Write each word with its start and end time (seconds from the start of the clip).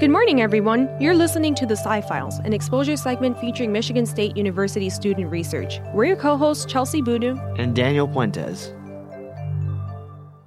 Good 0.00 0.10
morning, 0.10 0.40
everyone. 0.40 0.88
You're 0.98 1.14
listening 1.14 1.54
to 1.56 1.66
the 1.66 1.76
Sci 1.76 2.00
Files, 2.00 2.38
an 2.38 2.54
exposure 2.54 2.96
segment 2.96 3.38
featuring 3.38 3.70
Michigan 3.70 4.06
State 4.06 4.34
University 4.34 4.88
student 4.88 5.30
research. 5.30 5.78
We're 5.92 6.06
your 6.06 6.16
co 6.16 6.38
hosts, 6.38 6.64
Chelsie 6.64 7.04
Boudou 7.04 7.36
and 7.58 7.76
Daniel 7.76 8.08
Puentes. 8.08 8.72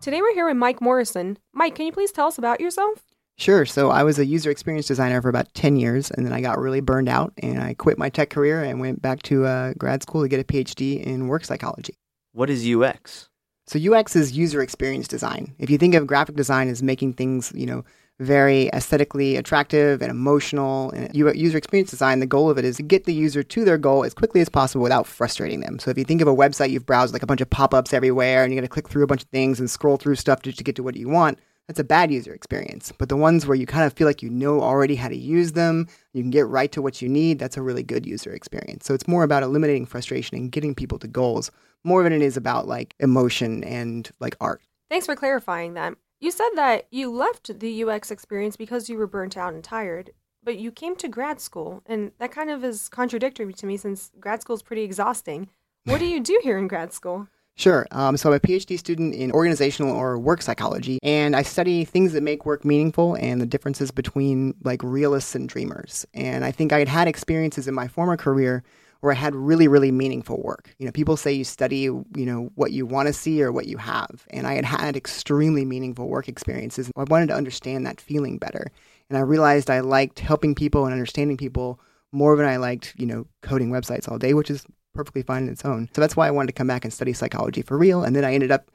Today 0.02 0.24
we're 0.24 0.34
here 0.34 0.48
with 0.48 0.58
Mike 0.58 0.82
Morrison. 0.82 1.38
Mike, 1.54 1.76
can 1.76 1.86
you 1.86 1.92
please 1.92 2.12
tell 2.12 2.26
us 2.26 2.40
about 2.40 2.62
yourself? 2.62 3.04
Sure. 3.38 3.64
So 3.64 3.92
I 3.92 4.02
was 4.02 4.18
a 4.18 4.26
user 4.26 4.50
experience 4.50 4.88
designer 4.88 5.22
for 5.22 5.30
about 5.30 5.54
10 5.54 5.76
years, 5.76 6.10
and 6.10 6.26
then 6.26 6.34
I 6.34 6.42
got 6.42 6.58
really 6.58 6.82
burned 6.82 7.08
out, 7.08 7.32
and 7.38 7.62
I 7.62 7.76
quit 7.76 8.00
my 8.00 8.10
tech 8.10 8.32
career 8.32 8.64
and 8.64 8.80
went 8.80 9.04
back 9.04 9.22
to 9.24 9.46
uh, 9.46 9.74
grad 9.78 10.02
school 10.02 10.24
to 10.24 10.28
get 10.28 10.40
a 10.40 10.44
PhD 10.44 11.00
in 11.00 11.28
work 11.28 11.46
psychology. 11.46 11.94
What 12.32 12.50
is 12.50 12.68
UX? 12.68 13.30
So 13.68 13.78
UX 13.78 14.16
is 14.16 14.36
user 14.36 14.64
experience 14.64 15.08
design. 15.08 15.54
If 15.60 15.70
you 15.70 15.78
think 15.78 15.94
of 15.94 16.08
graphic 16.08 16.36
design 16.36 16.70
as 16.70 16.82
making 16.82 17.14
things, 17.14 17.52
you 17.56 17.68
know, 17.68 17.86
very 18.20 18.70
aesthetically 18.70 19.36
attractive 19.36 20.02
and 20.02 20.12
emotional. 20.12 20.92
And 20.92 21.14
user 21.16 21.58
experience 21.58 21.92
design, 21.92 22.20
the 22.20 22.26
goal 22.26 22.50
of 22.50 22.58
it 22.58 22.66
is 22.66 22.78
to 22.78 22.84
get 22.84 23.06
the 23.06 23.14
user 23.14 23.44
to 23.44 23.66
their 23.66 23.78
goal 23.78 24.04
as 24.04 24.14
quickly 24.14 24.42
as 24.42 24.50
possible 24.50 24.84
without 24.84 25.08
frustrating 25.08 25.62
them. 25.62 25.80
So 25.80 25.92
if 25.92 25.98
you 25.98 26.04
think 26.04 26.22
of 26.22 26.28
a 26.28 26.36
website 26.36 26.70
you've 26.70 26.86
browsed 26.86 27.14
like 27.14 27.24
a 27.24 27.28
bunch 27.28 27.42
of 27.42 27.50
pop-ups 27.50 27.94
everywhere 27.94 28.44
and 28.44 28.54
you're 28.54 28.62
going 28.62 28.68
to 28.68 28.74
click 28.74 28.90
through 28.90 29.04
a 29.04 29.08
bunch 29.08 29.24
of 29.24 29.30
things 29.30 29.60
and 29.60 29.70
scroll 29.70 29.98
through 29.98 30.16
stuff 30.16 30.42
just 30.42 30.58
to 30.58 30.64
get 30.64 30.76
to 30.76 30.84
what 30.84 30.96
you 30.96 31.10
want, 31.10 31.40
that's 31.68 31.80
a 31.80 31.84
bad 31.84 32.12
user 32.12 32.34
experience. 32.34 32.92
But 32.98 33.10
the 33.10 33.18
ones 33.18 33.48
where 33.48 33.56
you 33.56 33.66
kind 33.66 33.86
of 33.86 33.94
feel 33.94 34.08
like 34.08 34.22
you 34.22 34.30
know 34.30 34.62
already 34.62 34.96
how 34.96 35.08
to 35.08 35.16
use 35.16 35.54
them, 35.54 35.88
you 36.14 36.22
can 36.22 36.32
get 36.32 36.48
right 36.48 36.72
to 36.74 36.82
what 36.82 37.02
you 37.02 37.10
need, 37.10 37.40
that's 37.40 37.58
a 37.58 37.62
really 37.62 37.84
good 37.84 38.06
user 38.06 38.34
experience. 38.34 38.86
So 38.86 38.94
it's 38.94 39.08
more 39.08 39.24
about 39.24 39.44
eliminating 39.44 39.86
frustration 39.86 40.38
and 40.38 40.52
getting 40.52 40.76
people 40.76 41.00
to 41.00 41.08
goals 41.08 41.52
more 41.84 42.04
than 42.04 42.14
it 42.14 42.22
is 42.22 42.38
about 42.38 42.68
like 42.68 42.96
emotion 43.00 43.64
and 43.64 44.10
like 44.20 44.36
art. 44.40 44.62
Thanks 44.90 45.06
for 45.06 45.16
clarifying 45.16 45.74
that. 45.74 45.96
You 46.24 46.32
said 46.32 46.52
that 46.56 46.88
you 46.90 47.12
left 47.12 47.60
the 47.60 47.84
UX 47.84 48.10
experience 48.10 48.56
because 48.56 48.88
you 48.88 48.98
were 48.98 49.08
burnt 49.08 49.36
out 49.36 49.54
and 49.54 49.62
tired, 49.62 50.12
but 50.42 50.58
you 50.58 50.72
came 50.72 50.96
to 50.96 51.10
grad 51.10 51.42
school, 51.42 51.84
and 51.86 52.14
that 52.18 52.32
kind 52.32 52.50
of 52.50 52.64
is 52.64 52.88
contradictory 52.88 53.52
to 53.52 53.66
me 53.66 53.76
since 53.76 54.10
grad 54.22 54.42
school 54.42 54.56
is 54.56 54.62
pretty 54.62 54.84
exhausting. 54.84 55.50
What 55.84 56.00
do 56.00 56.06
you 56.06 56.22
do 56.22 56.40
here 56.42 56.58
in 56.58 56.70
grad 56.70 56.94
school? 56.94 57.28
Sure. 57.58 57.86
Um, 57.92 58.16
so 58.16 58.30
I'm 58.30 58.36
a 58.36 58.40
PhD 58.40 58.80
student 58.80 59.14
in 59.14 59.34
organizational 59.34 59.94
or 59.94 60.18
work 60.18 60.42
psychology, 60.42 60.98
and 61.04 61.36
I 61.36 61.42
study 61.42 61.84
things 61.84 62.14
that 62.14 62.24
make 62.24 62.46
work 62.46 62.64
meaningful 62.64 63.16
and 63.16 63.42
the 63.42 63.46
differences 63.46 63.92
between 63.92 64.56
like 64.64 64.82
realists 64.82 65.36
and 65.36 65.50
dreamers. 65.50 66.06
And 66.14 66.46
I 66.46 66.52
think 66.52 66.72
I 66.72 66.80
had 66.80 66.88
had 66.88 67.10
experiences 67.10 67.68
in 67.68 67.74
my 67.74 67.90
former 67.90 68.16
career 68.16 68.64
where 69.04 69.12
I 69.12 69.16
had 69.16 69.36
really, 69.36 69.68
really 69.68 69.92
meaningful 69.92 70.42
work. 70.42 70.74
You 70.80 70.86
know, 70.86 70.92
people 70.94 71.18
say 71.18 71.34
you 71.34 71.44
study, 71.44 71.80
you 71.80 72.06
know, 72.16 72.50
what 72.56 72.72
you 72.72 72.86
want 72.86 73.08
to 73.08 73.14
see 73.14 73.44
or 73.44 73.52
what 73.52 73.68
you 73.68 73.76
have. 73.76 74.26
And 74.30 74.48
I 74.48 74.54
had 74.54 74.64
had 74.64 74.96
extremely 74.96 75.66
meaningful 75.66 76.08
work 76.08 76.30
experiences. 76.30 76.90
I 76.96 77.04
wanted 77.04 77.28
to 77.28 77.36
understand 77.36 77.86
that 77.86 78.00
feeling 78.00 78.38
better. 78.38 78.72
And 79.10 79.18
I 79.18 79.22
realized 79.22 79.70
I 79.70 79.82
liked 79.82 80.20
helping 80.20 80.56
people 80.56 80.86
and 80.86 80.94
understanding 80.94 81.36
people 81.36 81.82
more 82.14 82.38
than 82.38 82.46
I 82.46 82.56
liked, 82.56 82.94
you 82.98 83.06
know, 83.06 83.28
coding 83.42 83.72
websites 83.72 84.10
all 84.10 84.18
day, 84.18 84.34
which 84.34 84.50
is 84.50 84.66
perfectly 84.94 85.22
fine 85.22 85.44
in 85.44 85.50
its 85.50 85.66
own. 85.66 85.90
So 85.94 86.00
that's 86.00 86.16
why 86.16 86.30
I 86.30 86.32
wanted 86.32 86.48
to 86.48 86.54
come 86.54 86.68
back 86.68 86.86
and 86.86 86.94
study 86.94 87.12
psychology 87.12 87.62
for 87.62 87.78
real. 87.78 88.06
And 88.06 88.16
then 88.16 88.24
I 88.24 88.34
ended 88.34 88.52
up 88.52 88.72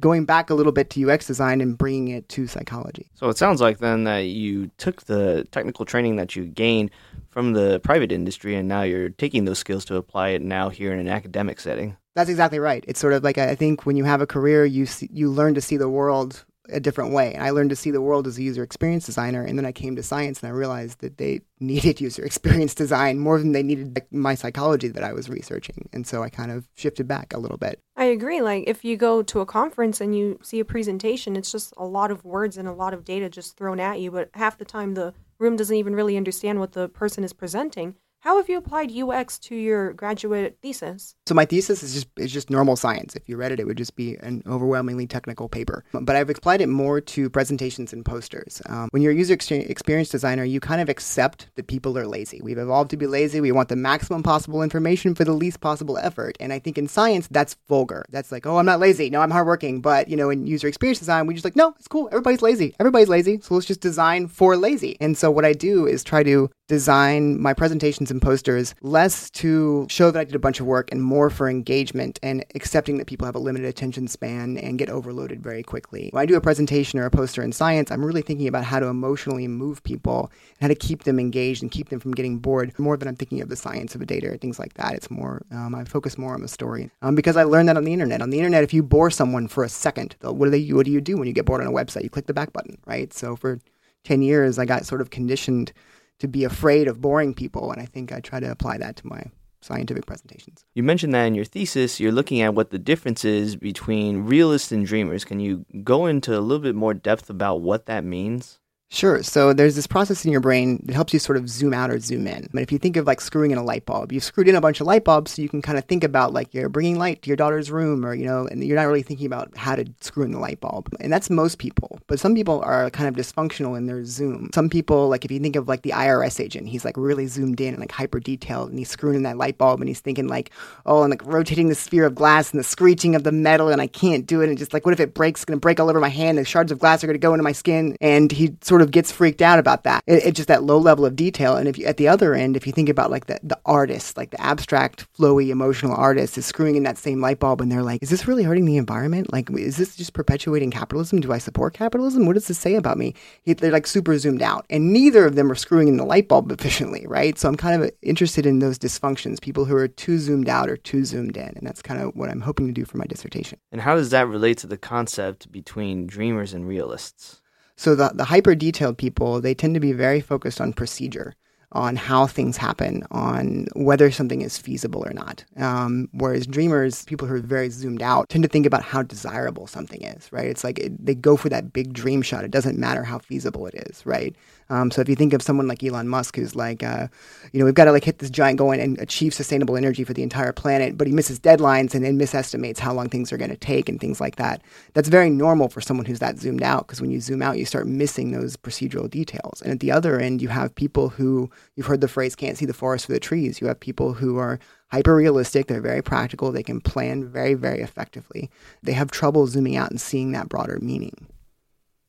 going 0.00 0.24
back 0.24 0.50
a 0.50 0.54
little 0.54 0.72
bit 0.72 0.90
to 0.90 1.10
UX 1.10 1.26
design 1.26 1.60
and 1.60 1.78
bringing 1.78 2.08
it 2.08 2.28
to 2.30 2.46
psychology. 2.46 3.10
So 3.14 3.28
it 3.28 3.38
sounds 3.38 3.60
like 3.60 3.78
then 3.78 4.04
that 4.04 4.26
you 4.26 4.70
took 4.76 5.02
the 5.02 5.46
technical 5.50 5.84
training 5.84 6.16
that 6.16 6.34
you 6.34 6.44
gained 6.44 6.90
from 7.30 7.52
the 7.52 7.80
private 7.80 8.12
industry 8.12 8.54
and 8.56 8.68
now 8.68 8.82
you're 8.82 9.10
taking 9.10 9.44
those 9.44 9.58
skills 9.58 9.84
to 9.86 9.96
apply 9.96 10.30
it 10.30 10.42
now 10.42 10.68
here 10.68 10.92
in 10.92 10.98
an 10.98 11.08
academic 11.08 11.60
setting. 11.60 11.96
That's 12.14 12.30
exactly 12.30 12.58
right. 12.58 12.84
It's 12.86 13.00
sort 13.00 13.12
of 13.12 13.24
like 13.24 13.38
I 13.38 13.54
think 13.54 13.86
when 13.86 13.96
you 13.96 14.04
have 14.04 14.20
a 14.20 14.26
career, 14.26 14.64
you 14.64 14.86
see, 14.86 15.08
you 15.12 15.30
learn 15.30 15.54
to 15.54 15.60
see 15.60 15.76
the 15.76 15.88
world 15.88 16.44
a 16.70 16.80
different 16.80 17.12
way. 17.12 17.34
And 17.34 17.42
I 17.42 17.50
learned 17.50 17.70
to 17.70 17.76
see 17.76 17.90
the 17.90 18.00
world 18.00 18.26
as 18.26 18.38
a 18.38 18.42
user 18.42 18.62
experience 18.62 19.06
designer. 19.06 19.42
And 19.42 19.58
then 19.58 19.66
I 19.66 19.72
came 19.72 19.96
to 19.96 20.02
science 20.02 20.42
and 20.42 20.48
I 20.48 20.52
realized 20.52 21.00
that 21.00 21.18
they 21.18 21.42
needed 21.60 22.00
user 22.00 22.24
experience 22.24 22.74
design 22.74 23.18
more 23.18 23.38
than 23.38 23.52
they 23.52 23.62
needed 23.62 23.94
like, 23.94 24.12
my 24.12 24.34
psychology 24.34 24.88
that 24.88 25.04
I 25.04 25.12
was 25.12 25.28
researching. 25.28 25.88
And 25.92 26.06
so 26.06 26.22
I 26.22 26.28
kind 26.30 26.50
of 26.50 26.66
shifted 26.74 27.06
back 27.06 27.32
a 27.32 27.38
little 27.38 27.58
bit. 27.58 27.80
I 27.96 28.04
agree. 28.04 28.40
Like 28.40 28.64
if 28.66 28.84
you 28.84 28.96
go 28.96 29.22
to 29.22 29.40
a 29.40 29.46
conference 29.46 30.00
and 30.00 30.16
you 30.16 30.38
see 30.42 30.60
a 30.60 30.64
presentation, 30.64 31.36
it's 31.36 31.52
just 31.52 31.72
a 31.76 31.84
lot 31.84 32.10
of 32.10 32.24
words 32.24 32.56
and 32.56 32.68
a 32.68 32.72
lot 32.72 32.94
of 32.94 33.04
data 33.04 33.28
just 33.28 33.56
thrown 33.56 33.80
at 33.80 34.00
you. 34.00 34.10
But 34.10 34.30
half 34.34 34.58
the 34.58 34.64
time, 34.64 34.94
the 34.94 35.14
room 35.38 35.56
doesn't 35.56 35.76
even 35.76 35.94
really 35.94 36.16
understand 36.16 36.60
what 36.60 36.72
the 36.72 36.88
person 36.88 37.24
is 37.24 37.32
presenting. 37.32 37.96
How 38.24 38.38
have 38.38 38.48
you 38.48 38.56
applied 38.56 38.90
UX 38.90 39.38
to 39.40 39.54
your 39.54 39.92
graduate 39.92 40.56
thesis? 40.62 41.14
So 41.26 41.34
my 41.34 41.44
thesis 41.44 41.82
is 41.82 41.92
just 41.92 42.08
is 42.16 42.32
just 42.32 42.48
normal 42.48 42.74
science. 42.74 43.14
If 43.14 43.28
you 43.28 43.36
read 43.36 43.52
it, 43.52 43.60
it 43.60 43.66
would 43.66 43.76
just 43.76 43.96
be 43.96 44.16
an 44.16 44.42
overwhelmingly 44.46 45.06
technical 45.06 45.46
paper. 45.46 45.84
But 45.92 46.16
I've 46.16 46.30
applied 46.30 46.62
it 46.62 46.70
more 46.70 47.02
to 47.02 47.28
presentations 47.28 47.92
and 47.92 48.02
posters. 48.02 48.62
Um, 48.64 48.88
when 48.92 49.02
you're 49.02 49.12
a 49.12 49.14
user 49.14 49.34
experience 49.34 50.08
designer, 50.08 50.42
you 50.42 50.58
kind 50.58 50.80
of 50.80 50.88
accept 50.88 51.48
that 51.56 51.66
people 51.66 51.98
are 51.98 52.06
lazy. 52.06 52.40
We've 52.42 52.56
evolved 52.56 52.92
to 52.92 52.96
be 52.96 53.06
lazy. 53.06 53.42
We 53.42 53.52
want 53.52 53.68
the 53.68 53.76
maximum 53.76 54.22
possible 54.22 54.62
information 54.62 55.14
for 55.14 55.24
the 55.24 55.34
least 55.34 55.60
possible 55.60 55.98
effort. 55.98 56.38
And 56.40 56.50
I 56.50 56.58
think 56.58 56.78
in 56.78 56.88
science, 56.88 57.28
that's 57.30 57.58
vulgar. 57.68 58.06
That's 58.08 58.32
like, 58.32 58.46
oh, 58.46 58.56
I'm 58.56 58.64
not 58.64 58.80
lazy. 58.80 59.10
No, 59.10 59.20
I'm 59.20 59.32
hardworking. 59.32 59.82
But 59.82 60.08
you 60.08 60.16
know, 60.16 60.30
in 60.30 60.46
user 60.46 60.66
experience 60.66 60.98
design, 60.98 61.26
we 61.26 61.34
just 61.34 61.44
like, 61.44 61.56
no, 61.56 61.74
it's 61.78 61.88
cool. 61.88 62.08
Everybody's 62.10 62.40
lazy. 62.40 62.74
Everybody's 62.80 63.10
lazy. 63.10 63.40
So 63.42 63.52
let's 63.52 63.66
just 63.66 63.82
design 63.82 64.28
for 64.28 64.56
lazy. 64.56 64.96
And 64.98 65.14
so 65.14 65.30
what 65.30 65.44
I 65.44 65.52
do 65.52 65.86
is 65.86 66.02
try 66.02 66.22
to 66.22 66.48
design 66.66 67.38
my 67.40 67.52
presentations 67.52 68.10
and 68.10 68.22
posters 68.22 68.74
less 68.80 69.28
to 69.28 69.86
show 69.90 70.10
that 70.10 70.18
I 70.18 70.24
did 70.24 70.34
a 70.34 70.38
bunch 70.38 70.60
of 70.60 70.66
work 70.66 70.90
and 70.90 71.02
more 71.02 71.28
for 71.28 71.48
engagement 71.48 72.18
and 72.22 72.44
accepting 72.54 72.96
that 72.98 73.06
people 73.06 73.26
have 73.26 73.34
a 73.34 73.38
limited 73.40 73.66
attention 73.66 74.08
span 74.08 74.56
and 74.56 74.78
get 74.78 74.88
overloaded 74.88 75.42
very 75.42 75.62
quickly. 75.62 76.08
When 76.12 76.22
I 76.22 76.26
do 76.26 76.36
a 76.36 76.40
presentation 76.40 76.98
or 76.98 77.04
a 77.04 77.10
poster 77.10 77.42
in 77.42 77.52
science, 77.52 77.90
I'm 77.90 78.04
really 78.04 78.22
thinking 78.22 78.48
about 78.48 78.64
how 78.64 78.80
to 78.80 78.86
emotionally 78.86 79.46
move 79.46 79.82
people 79.82 80.32
and 80.58 80.62
how 80.62 80.68
to 80.68 80.74
keep 80.74 81.04
them 81.04 81.20
engaged 81.20 81.60
and 81.60 81.70
keep 81.70 81.90
them 81.90 82.00
from 82.00 82.12
getting 82.12 82.38
bored 82.38 82.76
more 82.78 82.96
than 82.96 83.08
I'm 83.08 83.16
thinking 83.16 83.42
of 83.42 83.50
the 83.50 83.56
science 83.56 83.94
of 83.94 84.00
a 84.00 84.06
data 84.06 84.32
or 84.32 84.38
things 84.38 84.58
like 84.58 84.74
that. 84.74 84.94
It's 84.94 85.10
more, 85.10 85.42
um, 85.50 85.74
I 85.74 85.84
focus 85.84 86.16
more 86.16 86.32
on 86.32 86.40
the 86.40 86.48
story 86.48 86.90
um, 87.02 87.14
because 87.14 87.36
I 87.36 87.42
learned 87.42 87.68
that 87.68 87.76
on 87.76 87.84
the 87.84 87.92
internet. 87.92 88.22
On 88.22 88.30
the 88.30 88.38
internet, 88.38 88.64
if 88.64 88.72
you 88.72 88.82
bore 88.82 89.10
someone 89.10 89.48
for 89.48 89.64
a 89.64 89.68
second, 89.68 90.16
what 90.22 90.46
do, 90.46 90.50
they, 90.50 90.66
what 90.72 90.86
do 90.86 90.92
you 90.92 91.02
do 91.02 91.18
when 91.18 91.28
you 91.28 91.34
get 91.34 91.44
bored 91.44 91.60
on 91.60 91.66
a 91.66 91.72
website? 91.72 92.04
You 92.04 92.10
click 92.10 92.26
the 92.26 92.32
back 92.32 92.54
button, 92.54 92.78
right? 92.86 93.12
So 93.12 93.36
for 93.36 93.60
10 94.04 94.22
years, 94.22 94.58
I 94.58 94.64
got 94.64 94.86
sort 94.86 95.02
of 95.02 95.10
conditioned 95.10 95.72
to 96.20 96.28
be 96.28 96.44
afraid 96.44 96.88
of 96.88 97.00
boring 97.00 97.34
people. 97.34 97.70
And 97.72 97.80
I 97.80 97.86
think 97.86 98.12
I 98.12 98.20
try 98.20 98.40
to 98.40 98.50
apply 98.50 98.78
that 98.78 98.96
to 98.96 99.06
my 99.06 99.24
scientific 99.60 100.06
presentations. 100.06 100.64
You 100.74 100.82
mentioned 100.82 101.14
that 101.14 101.24
in 101.24 101.34
your 101.34 101.44
thesis, 101.44 101.98
you're 101.98 102.12
looking 102.12 102.42
at 102.42 102.54
what 102.54 102.70
the 102.70 102.78
difference 102.78 103.24
is 103.24 103.56
between 103.56 104.24
realists 104.24 104.70
and 104.70 104.84
dreamers. 104.84 105.24
Can 105.24 105.40
you 105.40 105.64
go 105.82 106.06
into 106.06 106.36
a 106.36 106.40
little 106.40 106.62
bit 106.62 106.74
more 106.74 106.94
depth 106.94 107.30
about 107.30 107.62
what 107.62 107.86
that 107.86 108.04
means? 108.04 108.60
Sure. 108.90 109.24
So 109.24 109.52
there's 109.52 109.74
this 109.74 109.88
process 109.88 110.24
in 110.24 110.30
your 110.30 110.40
brain 110.40 110.80
that 110.84 110.94
helps 110.94 111.12
you 111.12 111.18
sort 111.18 111.36
of 111.36 111.48
zoom 111.48 111.74
out 111.74 111.90
or 111.90 111.98
zoom 111.98 112.28
in. 112.28 112.48
But 112.52 112.62
if 112.62 112.70
you 112.70 112.78
think 112.78 112.96
of 112.96 113.08
like 113.08 113.20
screwing 113.20 113.50
in 113.50 113.58
a 113.58 113.62
light 113.64 113.84
bulb, 113.86 114.12
you've 114.12 114.22
screwed 114.22 114.46
in 114.46 114.54
a 114.54 114.60
bunch 114.60 114.80
of 114.80 114.86
light 114.86 115.02
bulbs 115.02 115.32
so 115.32 115.42
you 115.42 115.48
can 115.48 115.62
kind 115.62 115.78
of 115.78 115.84
think 115.86 116.04
about 116.04 116.32
like 116.32 116.54
you're 116.54 116.68
bringing 116.68 116.96
light 116.96 117.20
to 117.22 117.28
your 117.28 117.36
daughter's 117.36 117.72
room 117.72 118.06
or, 118.06 118.14
you 118.14 118.24
know, 118.24 118.46
and 118.46 118.62
you're 118.62 118.76
not 118.76 118.86
really 118.86 119.02
thinking 119.02 119.26
about 119.26 119.56
how 119.56 119.74
to 119.74 119.84
screw 120.00 120.22
in 120.22 120.30
the 120.30 120.38
light 120.38 120.60
bulb. 120.60 120.94
And 121.00 121.12
that's 121.12 121.28
most 121.28 121.58
people. 121.58 121.98
But 122.06 122.20
some 122.20 122.36
people 122.36 122.62
are 122.64 122.88
kind 122.90 123.08
of 123.08 123.16
dysfunctional 123.16 123.76
in 123.76 123.86
their 123.86 124.04
zoom. 124.04 124.50
Some 124.54 124.70
people, 124.70 125.08
like 125.08 125.24
if 125.24 125.30
you 125.32 125.40
think 125.40 125.56
of 125.56 125.66
like 125.66 125.82
the 125.82 125.90
IRS 125.90 126.38
agent, 126.38 126.68
he's 126.68 126.84
like 126.84 126.96
really 126.96 127.26
zoomed 127.26 127.60
in 127.60 127.74
and 127.74 127.80
like 127.80 127.90
hyper 127.90 128.20
detailed 128.20 128.70
and 128.70 128.78
he's 128.78 128.90
screwing 128.90 129.16
in 129.16 129.22
that 129.24 129.38
light 129.38 129.58
bulb 129.58 129.80
and 129.80 129.88
he's 129.88 130.00
thinking 130.00 130.28
like, 130.28 130.50
oh, 130.86 131.02
and 131.02 131.10
like 131.10 131.26
rotating 131.26 131.68
the 131.68 131.74
sphere 131.74 132.06
of 132.06 132.14
glass 132.14 132.52
and 132.52 132.60
the 132.60 132.64
screeching 132.64 133.16
of 133.16 133.24
the 133.24 133.32
metal 133.32 133.70
and 133.70 133.80
I 133.80 133.88
can't 133.88 134.24
do 134.24 134.40
it. 134.40 134.48
And 134.48 134.56
just 134.56 134.72
like, 134.72 134.84
what 134.84 134.92
if 134.92 135.00
it 135.00 135.14
breaks? 135.14 135.40
It's 135.40 135.44
going 135.46 135.58
to 135.58 135.60
break 135.60 135.80
all 135.80 135.90
over 135.90 135.98
my 135.98 136.10
hand. 136.10 136.38
The 136.38 136.44
shards 136.44 136.70
of 136.70 136.78
glass 136.78 137.02
are 137.02 137.08
going 137.08 137.14
to 137.14 137.18
go 137.18 137.34
into 137.34 137.42
my 137.42 137.50
skin. 137.50 137.96
And 138.00 138.30
he 138.30 138.54
sort 138.62 138.73
of 138.82 138.90
gets 138.90 139.12
freaked 139.12 139.42
out 139.42 139.58
about 139.58 139.84
that. 139.84 140.02
It, 140.06 140.24
it's 140.24 140.36
just 140.36 140.48
that 140.48 140.64
low 140.64 140.78
level 140.78 141.04
of 141.04 141.16
detail. 141.16 141.56
And 141.56 141.68
if 141.68 141.78
you, 141.78 141.86
at 141.86 141.96
the 141.96 142.08
other 142.08 142.34
end, 142.34 142.56
if 142.56 142.66
you 142.66 142.72
think 142.72 142.88
about 142.88 143.10
like 143.10 143.26
the, 143.26 143.38
the 143.42 143.58
artist, 143.64 144.16
like 144.16 144.30
the 144.30 144.40
abstract, 144.40 145.06
flowy, 145.16 145.48
emotional 145.48 145.94
artist 145.94 146.38
is 146.38 146.46
screwing 146.46 146.76
in 146.76 146.82
that 146.84 146.98
same 146.98 147.20
light 147.20 147.38
bulb 147.38 147.60
and 147.60 147.70
they're 147.70 147.82
like, 147.82 148.02
is 148.02 148.10
this 148.10 148.26
really 148.26 148.42
hurting 148.42 148.64
the 148.64 148.76
environment? 148.76 149.32
Like, 149.32 149.50
is 149.50 149.76
this 149.76 149.96
just 149.96 150.12
perpetuating 150.12 150.70
capitalism? 150.70 151.20
Do 151.20 151.32
I 151.32 151.38
support 151.38 151.74
capitalism? 151.74 152.26
What 152.26 152.34
does 152.34 152.48
this 152.48 152.58
say 152.58 152.74
about 152.74 152.98
me? 152.98 153.14
They're 153.46 153.72
like 153.72 153.86
super 153.86 154.16
zoomed 154.18 154.42
out. 154.42 154.66
And 154.70 154.92
neither 154.92 155.26
of 155.26 155.34
them 155.34 155.50
are 155.50 155.56
screwing 155.56 155.88
in 155.88 155.96
the 155.96 156.04
light 156.04 156.28
bulb 156.28 156.50
efficiently, 156.64 157.06
right? 157.06 157.38
So 157.38 157.48
I'm 157.48 157.56
kind 157.56 157.82
of 157.82 157.90
interested 158.02 158.46
in 158.46 158.58
those 158.58 158.78
dysfunctions, 158.78 159.40
people 159.40 159.64
who 159.64 159.76
are 159.76 159.88
too 159.88 160.18
zoomed 160.18 160.48
out 160.48 160.68
or 160.68 160.76
too 160.76 161.04
zoomed 161.04 161.36
in. 161.36 161.54
And 161.56 161.66
that's 161.66 161.82
kind 161.82 162.00
of 162.00 162.14
what 162.14 162.30
I'm 162.30 162.40
hoping 162.40 162.66
to 162.66 162.72
do 162.72 162.84
for 162.84 162.98
my 162.98 163.06
dissertation. 163.06 163.58
And 163.72 163.80
how 163.80 163.94
does 163.94 164.10
that 164.10 164.28
relate 164.28 164.58
to 164.58 164.66
the 164.66 164.76
concept 164.76 165.50
between 165.50 166.06
dreamers 166.06 166.52
and 166.52 166.66
realists? 166.66 167.40
So 167.76 167.94
the, 167.94 168.10
the 168.14 168.24
hyper 168.24 168.54
detailed 168.54 168.98
people, 168.98 169.40
they 169.40 169.54
tend 169.54 169.74
to 169.74 169.80
be 169.80 169.92
very 169.92 170.20
focused 170.20 170.60
on 170.60 170.72
procedure. 170.72 171.34
on 171.72 171.96
how 171.96 172.26
things 172.26 172.56
happen, 172.56 173.02
on 173.10 173.66
whether 173.74 174.10
something 174.10 174.42
is 174.42 174.56
feasible 174.56 175.04
or 175.04 175.12
not. 175.12 175.44
Um, 175.56 176.08
whereas 176.12 176.46
dreamers, 176.46 177.04
people 177.04 177.26
who 177.26 177.34
are 177.34 177.40
very 177.40 177.68
zoomed 177.68 178.00
out, 178.00 178.28
tend 178.28 178.44
to 178.44 178.48
think 178.48 178.64
about 178.64 178.82
how 178.82 179.02
desirable 179.02 179.66
something 179.66 180.02
is, 180.02 180.32
right? 180.32 180.46
It's 180.46 180.62
like 180.62 180.78
it, 180.78 181.04
they 181.04 181.16
go 181.16 181.36
for 181.36 181.48
that 181.48 181.72
big 181.72 181.92
dream 181.92 182.22
shot. 182.22 182.44
It 182.44 182.52
doesn't 182.52 182.78
matter 182.78 183.02
how 183.02 183.18
feasible 183.18 183.66
it 183.66 183.74
is, 183.90 184.06
right? 184.06 184.36
Um, 184.70 184.90
so 184.90 185.00
if 185.00 185.08
you 185.08 185.14
think 185.14 185.32
of 185.32 185.42
someone 185.42 185.68
like 185.68 185.82
Elon 185.82 186.08
Musk, 186.08 186.36
who's 186.36 186.56
like, 186.56 186.82
uh, 186.82 187.08
you 187.52 187.58
know, 187.58 187.64
we've 187.64 187.74
got 187.74 187.84
to 187.84 187.92
like 187.92 188.04
hit 188.04 188.18
this 188.18 188.30
giant 188.30 188.58
goal 188.58 188.72
and 188.72 188.98
achieve 188.98 189.34
sustainable 189.34 189.76
energy 189.76 190.04
for 190.04 190.14
the 190.14 190.22
entire 190.22 190.52
planet, 190.52 190.96
but 190.96 191.06
he 191.06 191.12
misses 191.12 191.38
deadlines 191.38 191.94
and 191.94 192.04
then 192.04 192.16
misestimates 192.16 192.80
how 192.80 192.92
long 192.92 193.08
things 193.08 193.32
are 193.32 193.36
going 193.36 193.50
to 193.50 193.56
take 193.56 193.88
and 193.88 194.00
things 194.00 194.20
like 194.20 194.36
that. 194.36 194.62
That's 194.94 195.08
very 195.08 195.30
normal 195.30 195.68
for 195.68 195.80
someone 195.80 196.06
who's 196.06 196.20
that 196.20 196.38
zoomed 196.38 196.62
out 196.62 196.86
because 196.86 197.00
when 197.00 197.10
you 197.10 197.20
zoom 197.20 197.42
out, 197.42 197.58
you 197.58 197.64
start 197.64 197.86
missing 197.86 198.30
those 198.30 198.56
procedural 198.56 199.08
details. 199.08 199.60
And 199.62 199.72
at 199.72 199.80
the 199.80 199.92
other 199.92 200.18
end, 200.18 200.40
you 200.40 200.48
have 200.48 200.74
people 200.74 201.08
who 201.10 201.50
you've 201.76 201.86
heard 201.86 202.00
the 202.00 202.08
phrase 202.08 202.34
"can't 202.34 202.56
see 202.56 202.66
the 202.66 202.72
forest 202.72 203.06
for 203.06 203.12
the 203.12 203.20
trees." 203.20 203.60
You 203.60 203.66
have 203.66 203.80
people 203.80 204.14
who 204.14 204.38
are 204.38 204.58
hyper 204.90 205.14
realistic. 205.14 205.66
They're 205.66 205.80
very 205.80 206.02
practical. 206.02 206.52
They 206.52 206.62
can 206.62 206.80
plan 206.80 207.28
very, 207.28 207.54
very 207.54 207.80
effectively. 207.80 208.50
They 208.82 208.92
have 208.92 209.10
trouble 209.10 209.46
zooming 209.46 209.76
out 209.76 209.90
and 209.90 210.00
seeing 210.00 210.32
that 210.32 210.48
broader 210.48 210.78
meaning. 210.80 211.26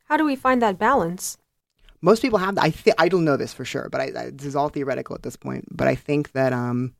How 0.06 0.18
do 0.18 0.26
we 0.26 0.36
find 0.36 0.62
that 0.62 0.78
balance? 0.78 1.38
Most 2.06 2.22
people 2.22 2.38
have. 2.38 2.58
I 2.60 2.70
th- 2.70 2.96
I 3.00 3.10
don't 3.10 3.26
know 3.26 3.36
this 3.36 3.52
for 3.52 3.66
sure, 3.66 3.90
but 3.90 4.00
I, 4.00 4.04
I, 4.16 4.30
this 4.30 4.46
is 4.46 4.56
all 4.56 4.70
theoretical 4.70 5.16
at 5.16 5.24
this 5.24 5.36
point. 5.36 5.66
But 5.72 5.88
I 5.88 5.96
think 5.96 6.34
that 6.34 6.54
um, 6.54 6.94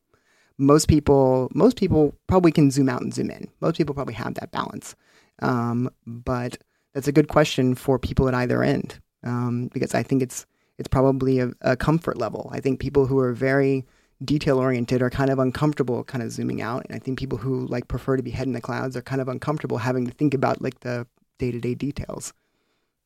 most 0.58 0.88
people 0.88 1.50
most 1.54 1.78
people 1.78 2.16
probably 2.26 2.52
can 2.52 2.72
zoom 2.72 2.90
out 2.90 3.04
and 3.04 3.14
zoom 3.14 3.30
in. 3.30 3.48
Most 3.62 3.78
people 3.78 3.94
probably 3.94 4.16
have 4.16 4.34
that 4.34 4.52
balance. 4.52 4.96
Um, 5.44 5.92
but 6.08 6.58
that's 6.94 7.08
a 7.08 7.12
good 7.12 7.28
question 7.28 7.76
for 7.76 8.00
people 8.00 8.28
at 8.28 8.34
either 8.34 8.64
end 8.64 9.00
um, 9.24 9.70
because 9.74 9.94
I 9.94 10.02
think 10.02 10.24
it's 10.24 10.48
it's 10.80 10.88
probably 10.88 11.40
a, 11.40 11.52
a 11.62 11.78
comfort 11.78 12.18
level. 12.18 12.50
I 12.52 12.60
think 12.60 12.80
people 12.80 13.06
who 13.06 13.20
are 13.20 13.34
very 13.34 13.86
detail 14.24 14.58
oriented 14.58 15.04
are 15.04 15.10
kind 15.12 15.30
of 15.30 15.38
uncomfortable 15.38 16.04
kind 16.04 16.24
of 16.24 16.32
zooming 16.32 16.62
out 16.62 16.86
and 16.86 16.96
i 16.96 17.00
think 17.00 17.20
people 17.20 17.38
who 17.38 17.68
like 17.68 17.90
prefer 17.90 18.16
to 18.16 18.24
be 18.24 18.32
head 18.32 18.48
in 18.48 18.54
the 18.54 18.62
clouds 18.62 18.96
are 18.96 19.02
kind 19.02 19.20
of 19.20 19.28
uncomfortable 19.28 19.78
having 19.78 20.08
to 20.08 20.14
think 20.14 20.34
about 20.34 20.62
like 20.62 20.80
the 20.80 21.06
day-to-day 21.38 21.76
details 21.76 22.34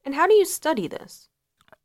and 0.05 0.13
how 0.13 0.27
do 0.27 0.35
you 0.35 0.45
study 0.45 0.87
this 0.87 1.27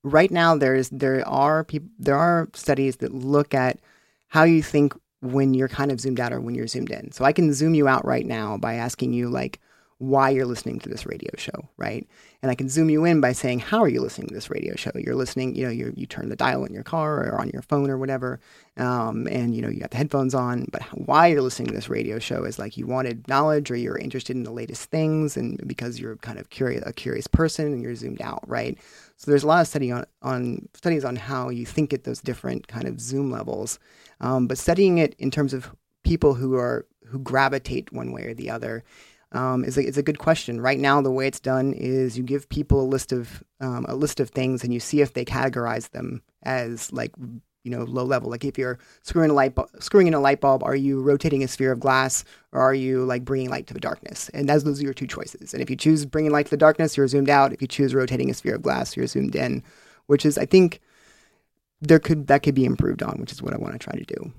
right 0.04 0.30
now 0.30 0.54
there's 0.54 0.88
there 0.90 1.26
are 1.26 1.64
people 1.64 1.88
there 1.98 2.16
are 2.16 2.48
studies 2.54 2.96
that 2.98 3.12
look 3.12 3.54
at 3.54 3.80
how 4.28 4.44
you 4.44 4.62
think 4.62 4.94
when 5.20 5.54
you're 5.54 5.68
kind 5.68 5.90
of 5.90 6.00
zoomed 6.00 6.20
out 6.20 6.32
or 6.32 6.40
when 6.40 6.54
you're 6.54 6.66
zoomed 6.66 6.90
in. 6.90 7.10
So 7.10 7.24
I 7.24 7.32
can 7.32 7.52
zoom 7.52 7.74
you 7.74 7.88
out 7.88 8.04
right 8.04 8.26
now 8.26 8.58
by 8.58 8.74
asking 8.74 9.14
you 9.14 9.30
like 9.30 9.58
why 9.98 10.28
you're 10.28 10.44
listening 10.44 10.80
to 10.80 10.88
this 10.88 11.06
radio 11.06 11.30
show, 11.36 11.68
right? 11.76 12.06
And 12.42 12.50
I 12.50 12.54
can 12.54 12.68
zoom 12.68 12.90
you 12.90 13.04
in 13.04 13.20
by 13.20 13.32
saying, 13.32 13.60
how 13.60 13.80
are 13.82 13.88
you 13.88 14.00
listening 14.02 14.28
to 14.28 14.34
this 14.34 14.50
radio 14.50 14.74
show? 14.76 14.90
You're 14.96 15.14
listening, 15.14 15.54
you 15.54 15.64
know, 15.64 15.70
you 15.70 15.94
you 15.96 16.04
turn 16.06 16.28
the 16.28 16.36
dial 16.36 16.64
in 16.64 16.74
your 16.74 16.82
car 16.82 17.26
or 17.26 17.40
on 17.40 17.48
your 17.50 17.62
phone 17.62 17.88
or 17.88 17.96
whatever, 17.96 18.40
um, 18.76 19.26
and 19.30 19.54
you 19.54 19.62
know 19.62 19.68
you 19.68 19.80
got 19.80 19.92
the 19.92 19.96
headphones 19.96 20.34
on. 20.34 20.66
But 20.70 20.82
why 20.92 21.28
you're 21.28 21.40
listening 21.42 21.68
to 21.68 21.74
this 21.74 21.88
radio 21.88 22.18
show 22.18 22.44
is 22.44 22.58
like 22.58 22.76
you 22.76 22.86
wanted 22.86 23.26
knowledge 23.28 23.70
or 23.70 23.76
you're 23.76 23.96
interested 23.96 24.36
in 24.36 24.42
the 24.42 24.50
latest 24.50 24.90
things, 24.90 25.36
and 25.36 25.66
because 25.66 25.98
you're 25.98 26.16
kind 26.16 26.38
of 26.38 26.50
curious, 26.50 26.82
a 26.84 26.92
curious 26.92 27.26
person, 27.26 27.66
and 27.72 27.82
you're 27.82 27.94
zoomed 27.94 28.20
out, 28.20 28.46
right? 28.46 28.76
So 29.24 29.30
there's 29.30 29.42
a 29.42 29.46
lot 29.46 29.62
of 29.62 29.68
study 29.68 29.90
on, 29.90 30.04
on 30.20 30.68
studies 30.74 31.02
on 31.02 31.16
how 31.16 31.48
you 31.48 31.64
think 31.64 31.94
at 31.94 32.04
those 32.04 32.20
different 32.20 32.68
kind 32.68 32.86
of 32.86 33.00
zoom 33.00 33.30
levels, 33.30 33.78
um, 34.20 34.46
but 34.46 34.58
studying 34.58 34.98
it 34.98 35.14
in 35.18 35.30
terms 35.30 35.54
of 35.54 35.74
people 36.02 36.34
who 36.34 36.56
are 36.56 36.86
who 37.06 37.18
gravitate 37.20 37.90
one 37.90 38.12
way 38.12 38.24
or 38.24 38.34
the 38.34 38.50
other 38.50 38.84
um, 39.32 39.64
is 39.64 39.78
a, 39.78 39.82
is 39.82 39.96
a 39.96 40.02
good 40.02 40.18
question. 40.18 40.60
Right 40.60 40.78
now, 40.78 41.00
the 41.00 41.10
way 41.10 41.26
it's 41.26 41.40
done 41.40 41.72
is 41.72 42.18
you 42.18 42.22
give 42.22 42.50
people 42.50 42.82
a 42.82 42.84
list 42.84 43.12
of 43.12 43.42
um, 43.60 43.86
a 43.88 43.94
list 43.94 44.20
of 44.20 44.28
things, 44.28 44.62
and 44.62 44.74
you 44.74 44.80
see 44.80 45.00
if 45.00 45.14
they 45.14 45.24
categorize 45.24 45.88
them 45.90 46.22
as 46.42 46.92
like 46.92 47.12
you 47.64 47.70
know 47.70 47.82
low 47.82 48.04
level. 48.04 48.30
Like 48.30 48.44
if 48.44 48.56
you're 48.56 48.78
screwing 49.02 49.30
a 49.30 49.34
light 49.34 49.54
bulb, 49.54 49.70
screwing 49.80 50.06
in 50.06 50.14
a 50.14 50.20
light 50.20 50.40
bulb, 50.40 50.62
are 50.62 50.76
you 50.76 51.02
rotating 51.02 51.42
a 51.42 51.48
sphere 51.48 51.72
of 51.72 51.80
glass, 51.80 52.24
or 52.52 52.60
are 52.60 52.74
you 52.74 53.04
like 53.04 53.24
bringing 53.24 53.50
light 53.50 53.66
to 53.66 53.74
the 53.74 53.80
darkness? 53.80 54.28
And 54.32 54.48
those 54.48 54.80
are 54.80 54.84
your 54.84 54.94
two 54.94 55.06
choices. 55.08 55.52
And 55.52 55.62
if 55.62 55.68
you 55.68 55.76
choose 55.76 56.06
bringing 56.06 56.30
light 56.30 56.46
to 56.46 56.50
the 56.50 56.56
darkness, 56.56 56.96
you're 56.96 57.08
zoomed 57.08 57.30
out. 57.30 57.52
If 57.52 57.60
you 57.60 57.68
choose 57.68 57.94
rotating 57.94 58.30
a 58.30 58.34
sphere 58.34 58.54
of 58.54 58.62
glass, 58.62 58.96
you're 58.96 59.06
zoomed 59.06 59.34
in. 59.34 59.62
Which 60.06 60.26
is, 60.26 60.36
I 60.36 60.44
think, 60.44 60.80
there 61.80 61.98
could 61.98 62.26
that 62.26 62.42
could 62.42 62.54
be 62.54 62.66
improved 62.66 63.02
on, 63.02 63.18
which 63.18 63.32
is 63.32 63.42
what 63.42 63.54
I 63.54 63.58
want 63.58 63.72
to 63.72 63.78
try 63.78 63.96
to 63.96 64.04
do. 64.04 64.32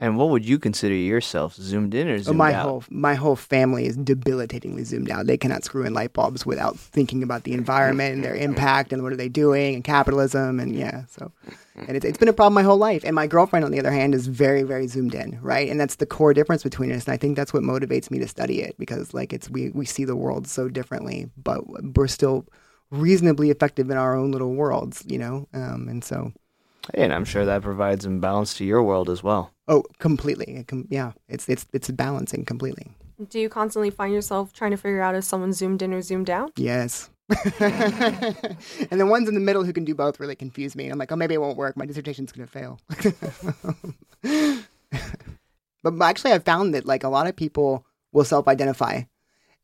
And 0.00 0.16
what 0.16 0.28
would 0.28 0.44
you 0.44 0.60
consider 0.60 0.94
yourself, 0.94 1.54
zoomed 1.54 1.92
in 1.92 2.08
or 2.08 2.14
oh, 2.14 2.18
zoomed 2.18 2.38
my 2.38 2.54
out? 2.54 2.62
whole 2.62 2.84
my 2.88 3.14
whole 3.14 3.34
family 3.34 3.86
is 3.86 3.96
debilitatingly 3.96 4.84
zoomed 4.84 5.10
out. 5.10 5.26
They 5.26 5.36
cannot 5.36 5.64
screw 5.64 5.84
in 5.84 5.92
light 5.92 6.12
bulbs 6.12 6.46
without 6.46 6.78
thinking 6.78 7.24
about 7.24 7.42
the 7.42 7.52
environment 7.52 8.14
and 8.14 8.24
their 8.24 8.36
impact 8.48 8.92
and 8.92 9.02
what 9.02 9.12
are 9.12 9.16
they 9.16 9.28
doing 9.28 9.74
and 9.74 9.82
capitalism 9.82 10.60
and 10.60 10.72
yeah. 10.72 11.04
So, 11.06 11.32
and 11.74 11.96
it's 11.96 12.06
it's 12.06 12.18
been 12.18 12.28
a 12.28 12.32
problem 12.32 12.54
my 12.54 12.62
whole 12.62 12.76
life. 12.76 13.02
And 13.04 13.16
my 13.16 13.26
girlfriend, 13.26 13.64
on 13.64 13.72
the 13.72 13.80
other 13.80 13.90
hand, 13.90 14.14
is 14.14 14.28
very 14.28 14.62
very 14.62 14.86
zoomed 14.86 15.16
in, 15.16 15.36
right? 15.42 15.68
And 15.68 15.80
that's 15.80 15.96
the 15.96 16.06
core 16.06 16.32
difference 16.32 16.62
between 16.62 16.92
us. 16.92 17.06
And 17.06 17.14
I 17.14 17.16
think 17.16 17.36
that's 17.36 17.52
what 17.52 17.64
motivates 17.64 18.08
me 18.08 18.20
to 18.20 18.28
study 18.28 18.62
it 18.62 18.78
because 18.78 19.12
like 19.12 19.32
it's 19.32 19.50
we 19.50 19.70
we 19.70 19.84
see 19.84 20.04
the 20.04 20.16
world 20.16 20.46
so 20.46 20.68
differently, 20.68 21.28
but 21.36 21.64
we're 21.96 22.06
still 22.06 22.46
reasonably 22.92 23.50
effective 23.50 23.90
in 23.90 23.96
our 23.96 24.14
own 24.16 24.30
little 24.30 24.54
worlds, 24.54 25.02
you 25.08 25.18
know. 25.18 25.48
Um, 25.52 25.88
and 25.88 26.04
so 26.04 26.32
and 26.94 27.12
I'm 27.12 27.24
sure 27.24 27.44
that 27.44 27.62
provides 27.62 28.04
some 28.04 28.20
balance 28.20 28.54
to 28.54 28.64
your 28.64 28.82
world 28.84 29.10
as 29.10 29.24
well. 29.24 29.52
Oh, 29.68 29.84
completely. 29.98 30.64
yeah, 30.88 31.12
it's 31.28 31.48
it's 31.48 31.66
it's 31.72 31.90
balancing 31.90 32.44
completely. 32.44 32.88
Do 33.28 33.38
you 33.38 33.48
constantly 33.48 33.90
find 33.90 34.14
yourself 34.14 34.52
trying 34.52 34.70
to 34.70 34.76
figure 34.76 35.02
out 35.02 35.14
if 35.14 35.24
someone's 35.24 35.58
zoomed 35.58 35.82
in 35.82 35.92
or 35.92 36.00
zoomed 36.00 36.30
out? 36.30 36.52
Yes. 36.56 37.10
and 37.60 39.00
the 39.00 39.06
ones 39.06 39.28
in 39.28 39.34
the 39.34 39.40
middle 39.40 39.64
who 39.64 39.72
can 39.72 39.84
do 39.84 39.94
both 39.94 40.18
really 40.18 40.36
confuse 40.36 40.74
me. 40.74 40.88
I'm 40.88 40.98
like, 40.98 41.12
oh, 41.12 41.16
maybe 41.16 41.34
it 41.34 41.40
won't 41.40 41.58
work. 41.58 41.76
My 41.76 41.84
dissertation's 41.84 42.32
going 42.32 42.46
to 42.46 42.52
fail. 42.52 42.80
but 45.82 46.02
actually, 46.02 46.32
I've 46.32 46.44
found 46.44 46.74
that 46.74 46.86
like 46.86 47.04
a 47.04 47.08
lot 47.08 47.26
of 47.26 47.36
people 47.36 47.84
will 48.12 48.24
self-identify 48.24 49.02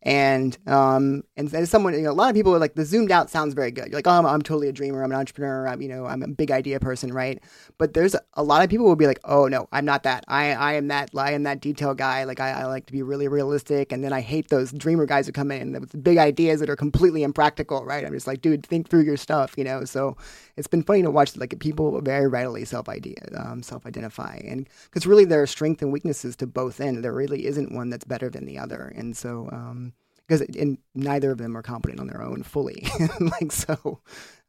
and 0.05 0.59
um, 0.67 1.25
and 1.35 1.53
as 1.55 1.71
someone, 1.71 1.95
you 1.95 2.03
know, 2.03 2.11
a 2.11 2.13
lot 2.13 2.29
of 2.29 2.35
people 2.37 2.55
are 2.55 2.59
like 2.59 2.75
the 2.75 2.85
zoomed 2.85 3.11
out 3.11 3.31
sounds 3.31 3.55
very 3.55 3.71
good. 3.71 3.87
You're 3.87 3.97
like, 3.97 4.07
oh, 4.07 4.11
I'm, 4.11 4.27
I'm 4.27 4.43
totally 4.43 4.69
a 4.69 4.73
dreamer. 4.73 5.03
I'm 5.03 5.11
an 5.11 5.17
entrepreneur. 5.17 5.67
I'm, 5.67 5.81
you 5.81 5.89
know, 5.89 6.05
I'm 6.05 6.23
a 6.23 6.29
big 6.29 6.51
idea 6.51 6.79
person, 6.79 7.11
right? 7.11 7.43
But 7.79 7.95
there's 7.95 8.15
a, 8.15 8.21
a 8.35 8.43
lot 8.43 8.63
of 8.63 8.69
people 8.69 8.85
will 8.85 8.97
be 8.97 9.07
like, 9.07 9.21
oh 9.25 9.49
no, 9.49 9.67
I'm 9.73 9.87
not 9.87 10.03
that. 10.03 10.25
I 10.29 10.53
I 10.53 10.75
am 10.75 10.89
that. 10.89 11.11
I 11.17 11.33
am 11.33 11.45
that 11.45 11.61
detail 11.63 11.95
guy. 11.95 12.25
Like 12.25 12.39
I, 12.39 12.51
I 12.51 12.65
like 12.67 12.85
to 12.87 12.93
be 12.93 13.03
really 13.03 13.29
realistic. 13.29 13.93
And 13.93 14.05
then 14.05 14.13
I 14.13 14.21
hate 14.21 14.51
those 14.51 14.73
dreamer 14.73 15.07
guys 15.07 15.25
who 15.25 15.33
come 15.33 15.51
in 15.51 15.73
with 15.81 16.05
big 16.05 16.19
ideas 16.19 16.61
that 16.61 16.69
are 16.69 16.77
completely 16.77 17.23
impractical, 17.23 17.83
right? 17.87 18.05
I'm 18.05 18.13
just 18.13 18.27
like, 18.27 18.43
dude, 18.43 18.67
think 18.67 18.91
through 18.91 19.05
your 19.05 19.17
stuff, 19.17 19.55
you 19.57 19.65
know. 19.65 19.87
So 19.87 20.19
it's 20.59 20.69
been 20.69 20.83
funny 20.83 21.01
to 21.03 21.11
watch 21.11 21.35
like 21.39 21.59
people 21.61 21.99
very 22.03 22.29
readily 22.29 22.67
self 22.67 22.91
idea 22.91 23.17
um, 23.39 23.63
self 23.63 23.87
identify, 23.87 24.37
and 24.45 24.69
because 24.85 25.07
really 25.07 25.25
there 25.25 25.41
are 25.41 25.47
strengths 25.47 25.83
and 25.83 25.93
weaknesses 25.93 26.37
to 26.37 26.47
both 26.47 26.79
ends. 26.79 27.01
There 27.01 27.15
really 27.15 27.47
isn't 27.47 27.73
one 27.75 27.89
that's 27.89 28.05
better 28.05 28.29
than 28.29 28.45
the 28.45 28.59
other, 28.59 28.93
and 28.95 29.17
so. 29.17 29.49
Um, 29.51 29.94
because 30.27 30.41
and 30.43 30.79
neither 30.95 31.31
of 31.31 31.39
them 31.39 31.57
are 31.57 31.63
competent 31.63 32.01
on 32.01 32.07
their 32.07 32.23
own 32.23 32.43
fully. 32.43 32.87
like 33.21 33.53
so, 33.53 34.01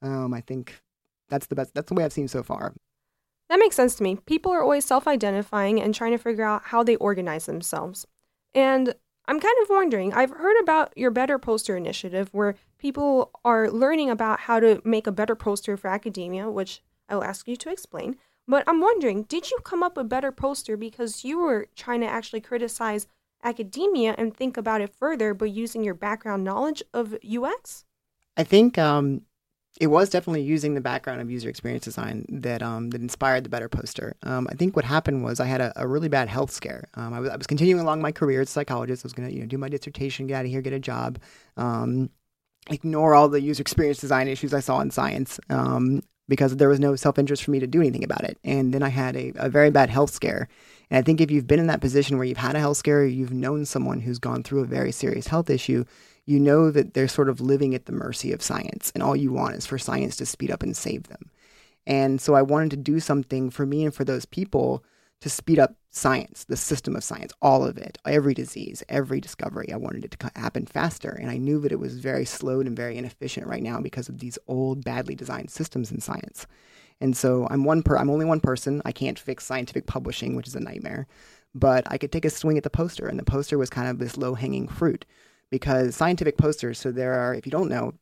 um, 0.01 0.33
I 0.33 0.41
think 0.41 0.81
that's 1.29 1.47
the 1.47 1.55
best. 1.55 1.73
That's 1.73 1.89
the 1.89 1.95
way 1.95 2.03
I've 2.03 2.13
seen 2.13 2.27
so 2.27 2.43
far. 2.43 2.73
That 3.49 3.59
makes 3.59 3.75
sense 3.75 3.95
to 3.95 4.03
me. 4.03 4.17
People 4.25 4.51
are 4.51 4.61
always 4.61 4.85
self-identifying 4.85 5.79
and 5.79 5.93
trying 5.93 6.11
to 6.11 6.17
figure 6.17 6.45
out 6.45 6.63
how 6.65 6.81
they 6.81 6.95
organize 6.95 7.45
themselves. 7.45 8.07
And 8.55 8.95
I'm 9.27 9.39
kind 9.39 9.55
of 9.61 9.69
wondering. 9.69 10.13
I've 10.13 10.31
heard 10.31 10.59
about 10.61 10.97
your 10.97 11.11
Better 11.11 11.37
Poster 11.37 11.75
initiative, 11.75 12.29
where 12.31 12.55
people 12.77 13.31
are 13.43 13.69
learning 13.69 14.09
about 14.09 14.41
how 14.41 14.59
to 14.59 14.81
make 14.83 15.07
a 15.07 15.11
better 15.11 15.35
poster 15.35 15.77
for 15.77 15.89
academia, 15.89 16.49
which 16.49 16.81
I'll 17.09 17.23
ask 17.23 17.47
you 17.47 17.55
to 17.57 17.71
explain. 17.71 18.17
But 18.47 18.63
I'm 18.67 18.79
wondering, 18.79 19.23
did 19.23 19.49
you 19.49 19.57
come 19.63 19.81
up 19.81 19.97
with 19.97 20.09
Better 20.09 20.31
Poster 20.31 20.77
because 20.77 21.23
you 21.23 21.39
were 21.39 21.67
trying 21.75 22.01
to 22.01 22.07
actually 22.07 22.41
criticize 22.41 23.07
academia 23.45 24.15
and 24.17 24.35
think 24.35 24.57
about 24.57 24.81
it 24.81 24.93
further, 24.93 25.33
but 25.33 25.51
using 25.51 25.83
your 25.83 25.93
background 25.93 26.43
knowledge 26.43 26.83
of 26.93 27.15
UX? 27.23 27.85
I 28.35 28.43
think 28.43 28.77
um, 28.77 29.21
it 29.79 29.87
was 29.87 30.09
definitely 30.09 30.41
using 30.41 30.73
the 30.73 30.81
background 30.81 31.21
of 31.21 31.29
user 31.29 31.49
experience 31.49 31.85
design 31.85 32.25
that 32.29 32.61
um, 32.61 32.89
that 32.89 33.01
inspired 33.01 33.43
the 33.43 33.49
better 33.49 33.69
poster. 33.69 34.15
Um, 34.23 34.47
I 34.49 34.55
think 34.55 34.75
what 34.75 34.85
happened 34.85 35.23
was 35.23 35.39
I 35.39 35.45
had 35.45 35.61
a, 35.61 35.73
a 35.75 35.87
really 35.87 36.09
bad 36.09 36.29
health 36.29 36.51
scare. 36.51 36.85
Um, 36.95 37.13
I 37.13 37.19
was, 37.19 37.29
I, 37.29 37.35
was, 37.35 37.47
continuing 37.47 37.81
along 37.81 38.01
my 38.01 38.11
career 38.11 38.41
as 38.41 38.49
a 38.49 38.51
psychologist. 38.51 39.05
I 39.05 39.07
was 39.07 39.13
going 39.13 39.29
to 39.29 39.35
you 39.35 39.41
know 39.41 39.47
do 39.47 39.57
my 39.57 39.69
dissertation, 39.69 40.27
get 40.27 40.35
out 40.39 40.45
of 40.45 40.51
here, 40.51 40.61
get 40.61 40.73
a 40.73 40.79
job, 40.79 41.19
um, 41.57 42.09
ignore 42.69 43.15
all 43.15 43.29
the 43.29 43.41
user 43.41 43.61
experience 43.61 43.99
design 43.99 44.27
issues 44.27 44.53
I 44.53 44.59
saw 44.59 44.79
in 44.79 44.91
science 44.91 45.39
um, 45.49 46.01
because 46.27 46.55
there 46.55 46.69
was 46.69 46.79
no 46.79 46.95
self 46.95 47.19
interest 47.19 47.43
for 47.43 47.51
me 47.51 47.59
to 47.59 47.67
do 47.67 47.81
anything 47.81 48.03
about 48.03 48.23
it. 48.23 48.37
And 48.43 48.73
then 48.73 48.81
I 48.81 48.89
had 48.89 49.15
a, 49.15 49.33
a 49.35 49.49
very 49.49 49.71
bad 49.71 49.89
health 49.89 50.11
scare 50.11 50.47
and 50.89 50.97
I 50.97 51.01
think 51.01 51.21
if 51.21 51.31
you've 51.31 51.47
been 51.47 51.59
in 51.59 51.67
that 51.67 51.81
position 51.81 52.17
where 52.17 52.25
you've 52.25 52.37
had 52.37 52.55
a 52.55 52.59
health 52.59 52.77
scare, 52.77 53.01
or 53.01 53.05
you've 53.05 53.33
known 53.33 53.65
someone 53.65 54.01
who's 54.01 54.19
gone 54.19 54.43
through 54.43 54.61
a 54.61 54.65
very 54.65 54.91
serious 54.91 55.27
health 55.27 55.49
issue, 55.49 55.85
you 56.25 56.39
know 56.39 56.71
that 56.71 56.93
they're 56.93 57.07
sort 57.07 57.29
of 57.29 57.41
living 57.41 57.75
at 57.75 57.85
the 57.85 57.91
mercy 57.91 58.31
of 58.31 58.41
science. 58.41 58.91
And 58.93 59.03
all 59.03 59.15
you 59.15 59.31
want 59.31 59.55
is 59.55 59.65
for 59.65 59.77
science 59.77 60.15
to 60.17 60.25
speed 60.25 60.51
up 60.51 60.63
and 60.63 60.75
save 60.75 61.07
them. 61.07 61.29
And 61.87 62.19
so 62.19 62.33
I 62.33 62.41
wanted 62.41 62.71
to 62.71 62.77
do 62.77 62.99
something 62.99 63.49
for 63.49 63.65
me 63.65 63.85
and 63.85 63.93
for 63.93 64.03
those 64.03 64.25
people 64.25 64.83
to 65.21 65.29
speed 65.29 65.59
up 65.59 65.75
science, 65.91 66.43
the 66.43 66.57
system 66.57 66.95
of 66.95 67.03
science, 67.03 67.31
all 67.41 67.63
of 67.63 67.77
it, 67.77 67.97
every 68.05 68.33
disease, 68.33 68.83
every 68.89 69.21
discovery. 69.21 69.71
I 69.71 69.77
wanted 69.77 70.03
it 70.03 70.11
to 70.11 70.31
happen 70.35 70.65
faster. 70.65 71.09
And 71.09 71.29
I 71.29 71.37
knew 71.37 71.59
that 71.61 71.71
it 71.71 71.79
was 71.79 71.99
very 71.99 72.25
slowed 72.25 72.67
and 72.67 72.75
very 72.75 72.97
inefficient 72.97 73.47
right 73.47 73.63
now 73.63 73.79
because 73.79 74.09
of 74.09 74.19
these 74.19 74.37
old, 74.47 74.83
badly 74.83 75.15
designed 75.15 75.51
systems 75.51 75.91
in 75.91 76.01
science. 76.01 76.47
And 77.01 77.15
so 77.15 77.47
I'm 77.49 77.63
one 77.63 77.83
per 77.83 77.97
I'm 77.97 78.09
only 78.09 78.25
one 78.25 78.39
person. 78.39 78.81
I 78.85 78.91
can't 78.91 79.19
fix 79.19 79.45
scientific 79.45 79.85
publishing, 79.85 80.35
which 80.35 80.47
is 80.47 80.55
a 80.55 80.59
nightmare. 80.59 81.07
But 81.53 81.89
I 81.89 81.97
could 81.97 82.11
take 82.11 82.25
a 82.25 82.29
swing 82.29 82.57
at 82.57 82.63
the 82.63 82.69
poster, 82.69 83.07
and 83.07 83.17
the 83.17 83.23
poster 83.23 83.57
was 83.57 83.69
kind 83.69 83.87
of 83.87 83.99
this 83.99 84.17
low 84.17 84.33
hanging 84.35 84.67
fruit 84.67 85.05
because 85.49 85.95
scientific 85.95 86.37
posters. 86.37 86.79
So 86.79 86.91
there 86.91 87.13
are, 87.13 87.33
if 87.33 87.45
you 87.45 87.51
don't 87.51 87.69
know, 87.69 87.93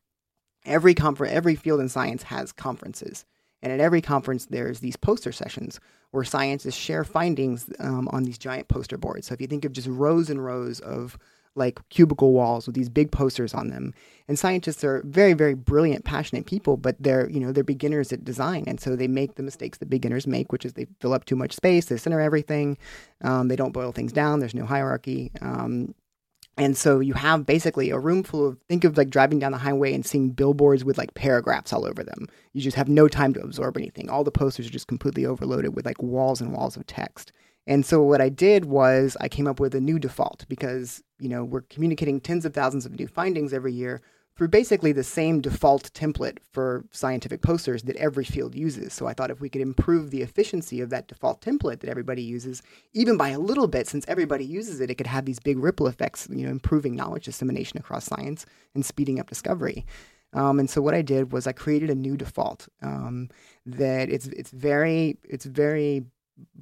every 0.65 0.93
conference, 0.93 1.33
every 1.33 1.55
field 1.55 1.79
in 1.79 1.89
science 1.89 2.23
has 2.23 2.51
conferences, 2.51 3.25
and 3.61 3.71
at 3.71 3.79
every 3.79 4.01
conference 4.01 4.45
there's 4.45 4.79
these 4.79 4.95
poster 4.95 5.31
sessions 5.31 5.79
where 6.11 6.23
scientists 6.23 6.75
share 6.75 7.03
findings 7.03 7.69
um, 7.79 8.07
on 8.11 8.23
these 8.23 8.37
giant 8.37 8.67
poster 8.67 8.97
boards. 8.97 9.27
So 9.27 9.33
if 9.33 9.41
you 9.41 9.47
think 9.47 9.65
of 9.65 9.73
just 9.73 9.87
rows 9.87 10.29
and 10.29 10.43
rows 10.43 10.79
of 10.79 11.17
like 11.55 11.79
cubicle 11.89 12.31
walls 12.31 12.65
with 12.65 12.75
these 12.75 12.89
big 12.89 13.11
posters 13.11 13.53
on 13.53 13.69
them. 13.69 13.93
And 14.27 14.39
scientists 14.39 14.83
are 14.83 15.01
very, 15.05 15.33
very 15.33 15.53
brilliant, 15.53 16.05
passionate 16.05 16.45
people, 16.45 16.77
but 16.77 16.95
they're, 16.99 17.29
you 17.29 17.39
know, 17.39 17.51
they're 17.51 17.63
beginners 17.63 18.11
at 18.11 18.23
design. 18.23 18.63
And 18.67 18.79
so 18.79 18.95
they 18.95 19.07
make 19.07 19.35
the 19.35 19.43
mistakes 19.43 19.77
that 19.79 19.89
beginners 19.89 20.25
make, 20.25 20.51
which 20.51 20.65
is 20.65 20.73
they 20.73 20.87
fill 20.99 21.13
up 21.13 21.25
too 21.25 21.35
much 21.35 21.53
space, 21.53 21.85
they 21.85 21.97
center 21.97 22.21
everything, 22.21 22.77
um, 23.21 23.47
they 23.49 23.55
don't 23.55 23.73
boil 23.73 23.91
things 23.91 24.13
down, 24.13 24.39
there's 24.39 24.55
no 24.55 24.65
hierarchy. 24.65 25.31
Um, 25.41 25.93
and 26.55 26.77
so 26.77 26.99
you 26.99 27.13
have 27.13 27.45
basically 27.45 27.89
a 27.89 27.97
room 27.97 28.21
full 28.21 28.47
of 28.47 28.59
think 28.69 28.83
of 28.83 28.95
like 28.95 29.09
driving 29.09 29.39
down 29.39 29.51
the 29.51 29.57
highway 29.57 29.93
and 29.93 30.05
seeing 30.05 30.29
billboards 30.29 30.83
with 30.85 30.99
like 30.99 31.15
paragraphs 31.15 31.73
all 31.73 31.85
over 31.85 32.03
them. 32.03 32.27
You 32.53 32.61
just 32.61 32.77
have 32.77 32.87
no 32.87 33.07
time 33.07 33.33
to 33.33 33.41
absorb 33.41 33.75
anything. 33.75 34.09
All 34.09 34.23
the 34.23 34.31
posters 34.31 34.67
are 34.67 34.71
just 34.71 34.87
completely 34.87 35.25
overloaded 35.25 35.75
with 35.75 35.85
like 35.85 36.01
walls 36.01 36.41
and 36.41 36.53
walls 36.53 36.77
of 36.77 36.85
text. 36.85 37.31
And 37.65 37.85
so 37.85 38.01
what 38.01 38.21
I 38.21 38.29
did 38.29 38.65
was 38.65 39.15
I 39.21 39.29
came 39.29 39.47
up 39.47 39.59
with 39.59 39.73
a 39.73 39.81
new 39.81 39.99
default 39.99 40.45
because, 40.49 41.01
you 41.19 41.29
know, 41.29 41.43
we're 41.43 41.61
communicating 41.61 42.19
tens 42.19 42.45
of 42.45 42.53
thousands 42.53 42.85
of 42.85 42.97
new 42.99 43.07
findings 43.07 43.53
every 43.53 43.73
year 43.73 44.01
through 44.35 44.47
basically 44.47 44.91
the 44.91 45.03
same 45.03 45.41
default 45.41 45.93
template 45.93 46.39
for 46.51 46.83
scientific 46.91 47.41
posters 47.41 47.83
that 47.83 47.95
every 47.97 48.25
field 48.25 48.55
uses. 48.55 48.91
So 48.91 49.05
I 49.05 49.13
thought 49.13 49.29
if 49.29 49.39
we 49.39 49.49
could 49.49 49.61
improve 49.61 50.09
the 50.09 50.23
efficiency 50.23 50.81
of 50.81 50.89
that 50.89 51.07
default 51.07 51.39
template 51.41 51.81
that 51.81 51.89
everybody 51.89 52.23
uses, 52.23 52.63
even 52.93 53.15
by 53.15 53.29
a 53.29 53.39
little 53.39 53.67
bit, 53.67 53.87
since 53.87 54.05
everybody 54.07 54.43
uses 54.43 54.81
it, 54.81 54.89
it 54.89 54.95
could 54.95 55.07
have 55.07 55.25
these 55.25 55.39
big 55.39 55.59
ripple 55.59 55.87
effects, 55.87 56.27
you 56.31 56.45
know, 56.45 56.51
improving 56.51 56.95
knowledge 56.95 57.25
dissemination 57.25 57.77
across 57.77 58.05
science 58.05 58.45
and 58.73 58.83
speeding 58.83 59.19
up 59.19 59.29
discovery. 59.29 59.85
Um, 60.33 60.59
and 60.59 60.69
so 60.69 60.81
what 60.81 60.95
I 60.95 61.03
did 61.03 61.31
was 61.31 61.45
I 61.45 61.51
created 61.51 61.91
a 61.91 61.95
new 61.95 62.17
default 62.17 62.67
um, 62.81 63.29
that 63.67 64.09
it's 64.09 64.25
it's 64.27 64.49
very 64.49 65.17
it's 65.23 65.45
very 65.45 66.05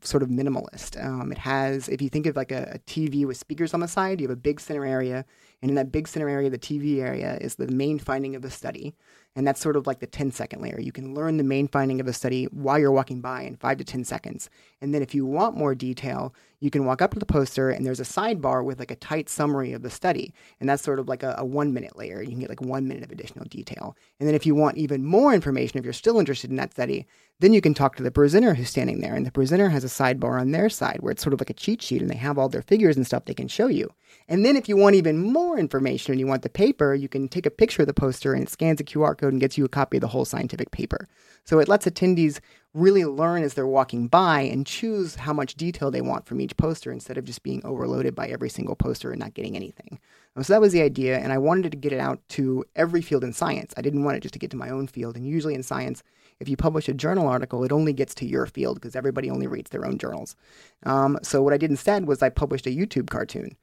sort 0.03 0.23
of 0.23 0.29
minimalist. 0.29 1.03
Um, 1.03 1.31
it 1.31 1.37
has, 1.37 1.87
if 1.87 2.01
you 2.01 2.09
think 2.09 2.25
of 2.25 2.35
like 2.35 2.51
a, 2.51 2.71
a, 2.75 2.79
TV 2.79 3.25
with 3.25 3.37
speakers 3.37 3.73
on 3.73 3.79
the 3.79 3.87
side, 3.87 4.19
you 4.19 4.27
have 4.27 4.37
a 4.37 4.39
big 4.39 4.59
center 4.59 4.85
area, 4.85 5.25
and 5.61 5.69
in 5.69 5.75
that 5.75 5.91
big 5.91 6.07
center 6.07 6.27
area, 6.27 6.49
the 6.49 6.57
TV 6.57 6.99
area 6.99 7.37
is 7.39 7.55
the 7.55 7.67
main 7.67 7.99
finding 7.99 8.35
of 8.35 8.41
the 8.41 8.51
study. 8.51 8.93
And 9.35 9.47
that's 9.47 9.61
sort 9.61 9.77
of 9.77 9.87
like 9.87 9.99
the 9.99 10.07
10 10.07 10.31
second 10.31 10.61
layer. 10.61 10.79
You 10.79 10.91
can 10.91 11.15
learn 11.15 11.37
the 11.37 11.43
main 11.43 11.67
finding 11.67 12.01
of 12.01 12.07
a 12.07 12.13
study 12.13 12.45
while 12.45 12.77
you're 12.77 12.91
walking 12.91 13.21
by 13.21 13.43
in 13.43 13.55
five 13.55 13.77
to 13.77 13.83
10 13.83 14.03
seconds. 14.03 14.49
And 14.81 14.93
then 14.93 15.01
if 15.01 15.15
you 15.15 15.25
want 15.25 15.55
more 15.55 15.73
detail, 15.73 16.33
you 16.61 16.69
can 16.69 16.85
walk 16.85 17.01
up 17.01 17.11
to 17.11 17.19
the 17.19 17.25
poster 17.25 17.71
and 17.71 17.85
there's 17.85 17.99
a 17.99 18.03
sidebar 18.03 18.63
with 18.63 18.79
like 18.79 18.91
a 18.91 18.95
tight 18.95 19.27
summary 19.27 19.73
of 19.73 19.81
the 19.81 19.89
study. 19.89 20.31
And 20.59 20.69
that's 20.69 20.83
sort 20.83 20.99
of 20.99 21.09
like 21.09 21.23
a, 21.23 21.35
a 21.39 21.43
one 21.43 21.73
minute 21.73 21.97
layer. 21.97 22.21
You 22.21 22.29
can 22.29 22.39
get 22.39 22.49
like 22.49 22.61
one 22.61 22.87
minute 22.87 23.03
of 23.03 23.11
additional 23.11 23.45
detail. 23.45 23.97
And 24.19 24.27
then 24.29 24.35
if 24.35 24.45
you 24.45 24.53
want 24.53 24.77
even 24.77 25.03
more 25.03 25.33
information, 25.33 25.79
if 25.79 25.83
you're 25.83 25.91
still 25.91 26.19
interested 26.19 26.51
in 26.51 26.57
that 26.57 26.71
study, 26.71 27.07
then 27.39 27.51
you 27.51 27.61
can 27.61 27.73
talk 27.73 27.95
to 27.95 28.03
the 28.03 28.11
presenter 28.11 28.53
who's 28.53 28.69
standing 28.69 29.01
there. 29.01 29.15
And 29.15 29.25
the 29.25 29.31
presenter 29.31 29.69
has 29.69 29.83
a 29.83 29.87
sidebar 29.87 30.39
on 30.39 30.51
their 30.51 30.69
side 30.69 30.99
where 30.99 31.11
it's 31.11 31.23
sort 31.23 31.33
of 31.33 31.41
like 31.41 31.49
a 31.49 31.55
cheat 31.55 31.81
sheet 31.81 32.01
and 32.01 32.11
they 32.11 32.15
have 32.15 32.37
all 32.37 32.47
their 32.47 32.61
figures 32.61 32.95
and 32.95 33.07
stuff 33.07 33.25
they 33.25 33.33
can 33.33 33.47
show 33.47 33.65
you. 33.65 33.89
And 34.27 34.45
then 34.45 34.55
if 34.55 34.69
you 34.69 34.77
want 34.77 34.95
even 34.95 35.17
more 35.17 35.57
information 35.57 36.11
and 36.11 36.19
you 36.19 36.27
want 36.27 36.43
the 36.43 36.49
paper, 36.49 36.93
you 36.93 37.09
can 37.09 37.27
take 37.27 37.47
a 37.47 37.51
picture 37.51 37.81
of 37.81 37.87
the 37.87 37.93
poster 37.95 38.33
and 38.33 38.43
it 38.43 38.49
scans 38.49 38.79
a 38.79 38.83
QR 38.83 39.17
code 39.17 39.33
and 39.33 39.41
gets 39.41 39.57
you 39.57 39.65
a 39.65 39.69
copy 39.69 39.97
of 39.97 40.01
the 40.01 40.07
whole 40.07 40.25
scientific 40.25 40.69
paper. 40.69 41.07
So 41.43 41.57
it 41.57 41.67
lets 41.67 41.87
attendees 41.87 42.39
really 42.73 43.03
learn 43.03 43.43
as 43.43 43.53
they're 43.53 43.67
walking 43.67 44.07
by 44.07 44.41
and 44.41 44.65
choose 44.65 45.15
how 45.15 45.33
much 45.33 45.55
detail 45.55 45.91
they 45.91 46.01
want 46.01 46.25
from 46.25 46.39
each 46.39 46.55
poster 46.55 46.91
instead 46.91 47.17
of 47.17 47.25
just 47.25 47.43
being 47.43 47.63
overloaded 47.65 48.15
by 48.15 48.27
every 48.27 48.49
single 48.49 48.75
poster 48.75 49.11
and 49.11 49.19
not 49.19 49.33
getting 49.33 49.55
anything. 49.55 49.99
So 50.41 50.53
that 50.53 50.61
was 50.61 50.71
the 50.71 50.81
idea, 50.81 51.19
and 51.19 51.33
I 51.33 51.37
wanted 51.37 51.71
to 51.71 51.77
get 51.77 51.91
it 51.91 51.99
out 51.99 52.21
to 52.29 52.63
every 52.77 53.01
field 53.01 53.25
in 53.25 53.33
science. 53.33 53.73
I 53.75 53.81
didn't 53.81 54.05
want 54.05 54.15
it 54.15 54.21
just 54.21 54.33
to 54.33 54.39
get 54.39 54.49
to 54.51 54.57
my 54.57 54.69
own 54.69 54.87
field. 54.87 55.17
And 55.17 55.27
usually 55.27 55.53
in 55.53 55.63
science, 55.63 56.03
if 56.39 56.47
you 56.47 56.55
publish 56.55 56.87
a 56.87 56.93
journal 56.93 57.27
article, 57.27 57.65
it 57.65 57.73
only 57.73 57.91
gets 57.91 58.15
to 58.15 58.25
your 58.25 58.45
field 58.45 58.75
because 58.75 58.95
everybody 58.95 59.29
only 59.29 59.47
reads 59.47 59.71
their 59.71 59.85
own 59.85 59.97
journals. 59.97 60.37
Um, 60.83 61.19
so 61.21 61.41
what 61.41 61.53
I 61.53 61.57
did 61.57 61.69
instead 61.69 62.07
was 62.07 62.23
I 62.23 62.29
published 62.29 62.65
a 62.65 62.69
YouTube 62.69 63.09
cartoon 63.09 63.57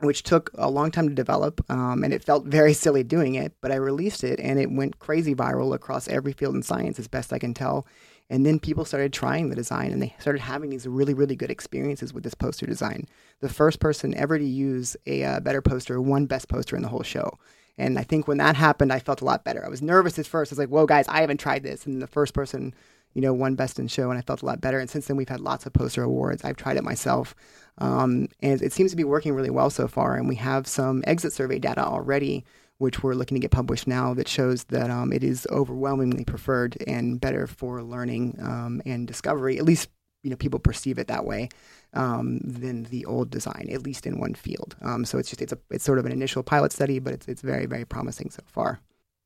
which 0.00 0.22
took 0.22 0.50
a 0.54 0.70
long 0.70 0.90
time 0.90 1.08
to 1.08 1.14
develop, 1.14 1.64
um, 1.70 2.04
and 2.04 2.12
it 2.12 2.24
felt 2.24 2.46
very 2.46 2.72
silly 2.84 3.02
doing 3.02 3.34
it. 3.34 3.52
But 3.60 3.72
I 3.72 3.76
released 3.76 4.24
it, 4.24 4.40
and 4.40 4.58
it 4.58 4.70
went 4.70 4.98
crazy 4.98 5.34
viral 5.34 5.74
across 5.74 6.08
every 6.08 6.32
field 6.32 6.54
in 6.54 6.62
science, 6.62 6.98
as 6.98 7.08
best 7.08 7.32
I 7.32 7.38
can 7.38 7.54
tell. 7.54 7.86
And 8.30 8.46
then 8.46 8.58
people 8.58 8.86
started 8.86 9.12
trying 9.12 9.50
the 9.50 9.56
design, 9.56 9.92
and 9.92 10.00
they 10.00 10.14
started 10.18 10.40
having 10.40 10.70
these 10.70 10.86
really, 10.86 11.12
really 11.12 11.36
good 11.36 11.50
experiences 11.50 12.14
with 12.14 12.24
this 12.24 12.34
poster 12.34 12.66
design. 12.66 13.06
The 13.40 13.50
first 13.50 13.80
person 13.80 14.14
ever 14.14 14.38
to 14.38 14.44
use 14.44 14.96
a 15.06 15.24
uh, 15.24 15.40
better 15.40 15.60
poster 15.60 16.00
won 16.00 16.26
best 16.26 16.48
poster 16.48 16.74
in 16.74 16.82
the 16.82 16.88
whole 16.88 17.02
show. 17.02 17.38
And 17.76 17.98
I 17.98 18.02
think 18.02 18.26
when 18.26 18.38
that 18.38 18.56
happened, 18.56 18.92
I 18.92 19.00
felt 19.00 19.20
a 19.20 19.24
lot 19.24 19.44
better. 19.44 19.64
I 19.64 19.68
was 19.68 19.82
nervous 19.82 20.18
at 20.18 20.26
first. 20.26 20.52
I 20.52 20.54
was 20.54 20.58
like, 20.58 20.68
"Whoa, 20.68 20.86
guys, 20.86 21.08
I 21.08 21.20
haven't 21.20 21.40
tried 21.40 21.64
this." 21.64 21.86
And 21.86 22.00
the 22.00 22.06
first 22.06 22.32
person 22.32 22.72
you 23.14 23.22
know, 23.22 23.32
won 23.32 23.54
Best 23.54 23.78
in 23.78 23.88
Show, 23.88 24.10
and 24.10 24.18
I 24.18 24.22
felt 24.22 24.42
a 24.42 24.46
lot 24.46 24.60
better. 24.60 24.78
And 24.78 24.90
since 24.90 25.06
then, 25.06 25.16
we've 25.16 25.28
had 25.28 25.40
lots 25.40 25.66
of 25.66 25.72
poster 25.72 26.02
awards. 26.02 26.44
I've 26.44 26.56
tried 26.56 26.76
it 26.76 26.84
myself, 26.84 27.34
um, 27.78 28.28
and 28.40 28.60
it 28.60 28.72
seems 28.72 28.90
to 28.90 28.96
be 28.96 29.04
working 29.04 29.34
really 29.34 29.50
well 29.50 29.70
so 29.70 29.88
far. 29.88 30.16
And 30.16 30.28
we 30.28 30.34
have 30.36 30.66
some 30.66 31.02
exit 31.06 31.32
survey 31.32 31.58
data 31.58 31.84
already, 31.84 32.44
which 32.78 33.02
we're 33.02 33.14
looking 33.14 33.36
to 33.36 33.40
get 33.40 33.50
published 33.50 33.86
now, 33.86 34.14
that 34.14 34.28
shows 34.28 34.64
that 34.64 34.90
um, 34.90 35.12
it 35.12 35.22
is 35.24 35.46
overwhelmingly 35.50 36.24
preferred 36.24 36.76
and 36.86 37.20
better 37.20 37.46
for 37.46 37.82
learning 37.82 38.36
um, 38.42 38.82
and 38.84 39.06
discovery. 39.06 39.58
At 39.58 39.64
least, 39.64 39.88
you 40.22 40.30
know, 40.30 40.36
people 40.36 40.58
perceive 40.58 40.98
it 40.98 41.06
that 41.06 41.24
way. 41.24 41.48
Um, 41.96 42.40
than 42.42 42.82
the 42.82 43.04
old 43.04 43.30
design, 43.30 43.68
at 43.70 43.84
least 43.84 44.04
in 44.04 44.18
one 44.18 44.34
field. 44.34 44.74
Um, 44.82 45.04
so 45.04 45.16
it's 45.18 45.28
just 45.30 45.40
it's 45.40 45.52
a 45.52 45.58
it's 45.70 45.84
sort 45.84 46.00
of 46.00 46.06
an 46.06 46.10
initial 46.10 46.42
pilot 46.42 46.72
study, 46.72 46.98
but 46.98 47.12
it's 47.12 47.28
it's 47.28 47.40
very 47.40 47.66
very 47.66 47.84
promising 47.84 48.30
so 48.30 48.42
far. 48.46 48.80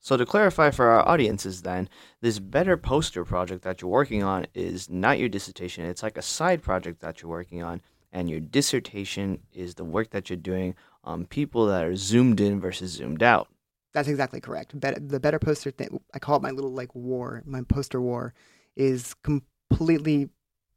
So 0.08 0.16
to 0.16 0.24
clarify 0.24 0.70
for 0.70 0.86
our 0.86 1.06
audiences 1.06 1.60
then, 1.60 1.86
this 2.22 2.38
better 2.38 2.78
poster 2.78 3.26
project 3.26 3.62
that 3.64 3.82
you're 3.82 3.90
working 3.90 4.22
on 4.22 4.46
is 4.54 4.88
not 4.88 5.18
your 5.18 5.28
dissertation. 5.28 5.84
It's 5.84 6.02
like 6.02 6.16
a 6.16 6.22
side 6.22 6.62
project 6.62 7.00
that 7.00 7.20
you're 7.20 7.30
working 7.30 7.62
on 7.62 7.82
and 8.10 8.30
your 8.30 8.40
dissertation 8.40 9.40
is 9.52 9.74
the 9.74 9.84
work 9.84 10.08
that 10.12 10.30
you're 10.30 10.38
doing 10.38 10.76
on 11.04 11.26
people 11.26 11.66
that 11.66 11.84
are 11.84 11.94
zoomed 11.94 12.40
in 12.40 12.58
versus 12.58 12.92
zoomed 12.92 13.22
out. 13.22 13.48
That's 13.92 14.08
exactly 14.08 14.40
correct. 14.40 14.80
the 14.80 15.20
better 15.20 15.38
poster 15.38 15.70
thing, 15.70 16.00
I 16.14 16.18
call 16.18 16.36
it 16.36 16.42
my 16.42 16.52
little 16.52 16.72
like 16.72 16.94
war, 16.94 17.42
my 17.44 17.60
poster 17.60 18.00
war, 18.00 18.32
is 18.76 19.12
completely 19.22 20.30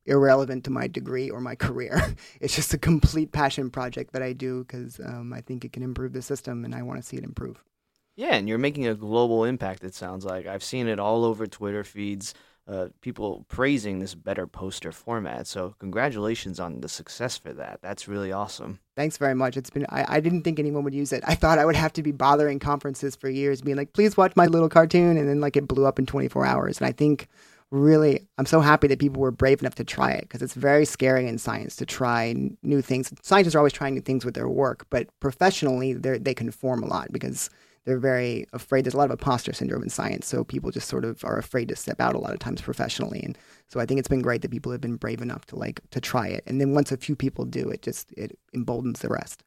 irrelevant 0.07 0.65
to 0.65 0.71
my 0.71 0.87
degree 0.87 1.29
or 1.29 1.39
my 1.39 1.55
career. 1.55 2.17
it's 2.41 2.53
just 2.57 2.73
a 2.73 2.77
complete 2.77 3.31
passion 3.31 3.69
project 3.69 4.11
that 4.11 4.23
I 4.23 4.33
do 4.33 4.65
because 4.65 4.99
um, 4.99 5.31
I 5.31 5.39
think 5.39 5.63
it 5.63 5.71
can 5.71 5.83
improve 5.83 6.11
the 6.11 6.21
system 6.21 6.65
and 6.65 6.75
I 6.75 6.81
want 6.81 7.01
to 7.01 7.07
see 7.07 7.15
it 7.15 7.23
improve. 7.23 7.63
Yeah, 8.15 8.35
and 8.35 8.47
you're 8.47 8.57
making 8.57 8.87
a 8.87 8.95
global 8.95 9.45
impact. 9.45 9.83
It 9.83 9.95
sounds 9.95 10.25
like 10.25 10.45
I've 10.45 10.63
seen 10.63 10.87
it 10.87 10.99
all 10.99 11.25
over 11.25 11.47
Twitter 11.47 11.83
feeds. 11.83 12.33
Uh, 12.67 12.89
people 13.01 13.43
praising 13.49 13.99
this 13.99 14.13
better 14.13 14.45
poster 14.45 14.91
format. 14.91 15.47
So 15.47 15.73
congratulations 15.79 16.59
on 16.59 16.79
the 16.79 16.87
success 16.87 17.35
for 17.35 17.51
that. 17.53 17.79
That's 17.81 18.07
really 18.07 18.31
awesome. 18.31 18.79
Thanks 18.95 19.17
very 19.17 19.33
much. 19.33 19.57
It's 19.57 19.71
been 19.71 19.85
I, 19.89 20.05
I 20.17 20.19
didn't 20.19 20.43
think 20.43 20.59
anyone 20.59 20.83
would 20.83 20.93
use 20.93 21.11
it. 21.11 21.23
I 21.25 21.33
thought 21.33 21.57
I 21.57 21.65
would 21.65 21.75
have 21.75 21.91
to 21.93 22.03
be 22.03 22.11
bothering 22.11 22.59
conferences 22.59 23.15
for 23.15 23.29
years, 23.29 23.61
being 23.61 23.77
like, 23.77 23.93
please 23.93 24.15
watch 24.15 24.35
my 24.35 24.45
little 24.45 24.69
cartoon, 24.69 25.17
and 25.17 25.27
then 25.27 25.41
like 25.41 25.57
it 25.57 25.67
blew 25.67 25.85
up 25.85 25.97
in 25.97 26.05
24 26.05 26.45
hours. 26.45 26.77
And 26.77 26.87
I 26.87 26.91
think 26.91 27.27
really 27.71 28.27
I'm 28.37 28.45
so 28.45 28.59
happy 28.61 28.87
that 28.87 28.99
people 28.99 29.21
were 29.21 29.31
brave 29.31 29.61
enough 29.61 29.75
to 29.75 29.83
try 29.83 30.11
it 30.11 30.21
because 30.21 30.41
it's 30.41 30.53
very 30.53 30.85
scary 30.85 31.27
in 31.27 31.39
science 31.39 31.75
to 31.77 31.85
try 31.85 32.35
new 32.61 32.81
things. 32.81 33.11
Scientists 33.23 33.55
are 33.55 33.59
always 33.59 33.73
trying 33.73 33.95
new 33.95 34.01
things 34.01 34.23
with 34.23 34.35
their 34.35 34.47
work, 34.47 34.85
but 34.89 35.07
professionally 35.19 35.93
they 35.93 36.19
they 36.19 36.35
conform 36.35 36.83
a 36.83 36.87
lot 36.87 37.11
because 37.11 37.49
they're 37.85 37.99
very 37.99 38.45
afraid. 38.53 38.85
There's 38.85 38.93
a 38.93 38.97
lot 38.97 39.05
of 39.05 39.11
imposter 39.11 39.53
syndrome 39.53 39.83
in 39.83 39.89
science, 39.89 40.27
so 40.27 40.43
people 40.43 40.71
just 40.71 40.87
sort 40.87 41.05
of 41.05 41.23
are 41.25 41.37
afraid 41.37 41.69
to 41.69 41.75
step 41.75 41.99
out 41.99 42.15
a 42.15 42.19
lot 42.19 42.33
of 42.33 42.39
times 42.39 42.61
professionally. 42.61 43.21
And 43.23 43.37
so 43.67 43.79
I 43.79 43.85
think 43.85 43.99
it's 43.99 44.07
been 44.07 44.21
great 44.21 44.41
that 44.43 44.51
people 44.51 44.71
have 44.71 44.81
been 44.81 44.97
brave 44.97 45.21
enough 45.21 45.45
to 45.47 45.55
like 45.55 45.81
to 45.91 45.99
try 45.99 46.27
it. 46.27 46.43
And 46.45 46.61
then 46.61 46.73
once 46.73 46.91
a 46.91 46.97
few 46.97 47.15
people 47.15 47.45
do, 47.45 47.69
it 47.69 47.81
just 47.81 48.11
it 48.13 48.37
emboldens 48.53 48.99
the 48.99 49.09
rest. 49.09 49.43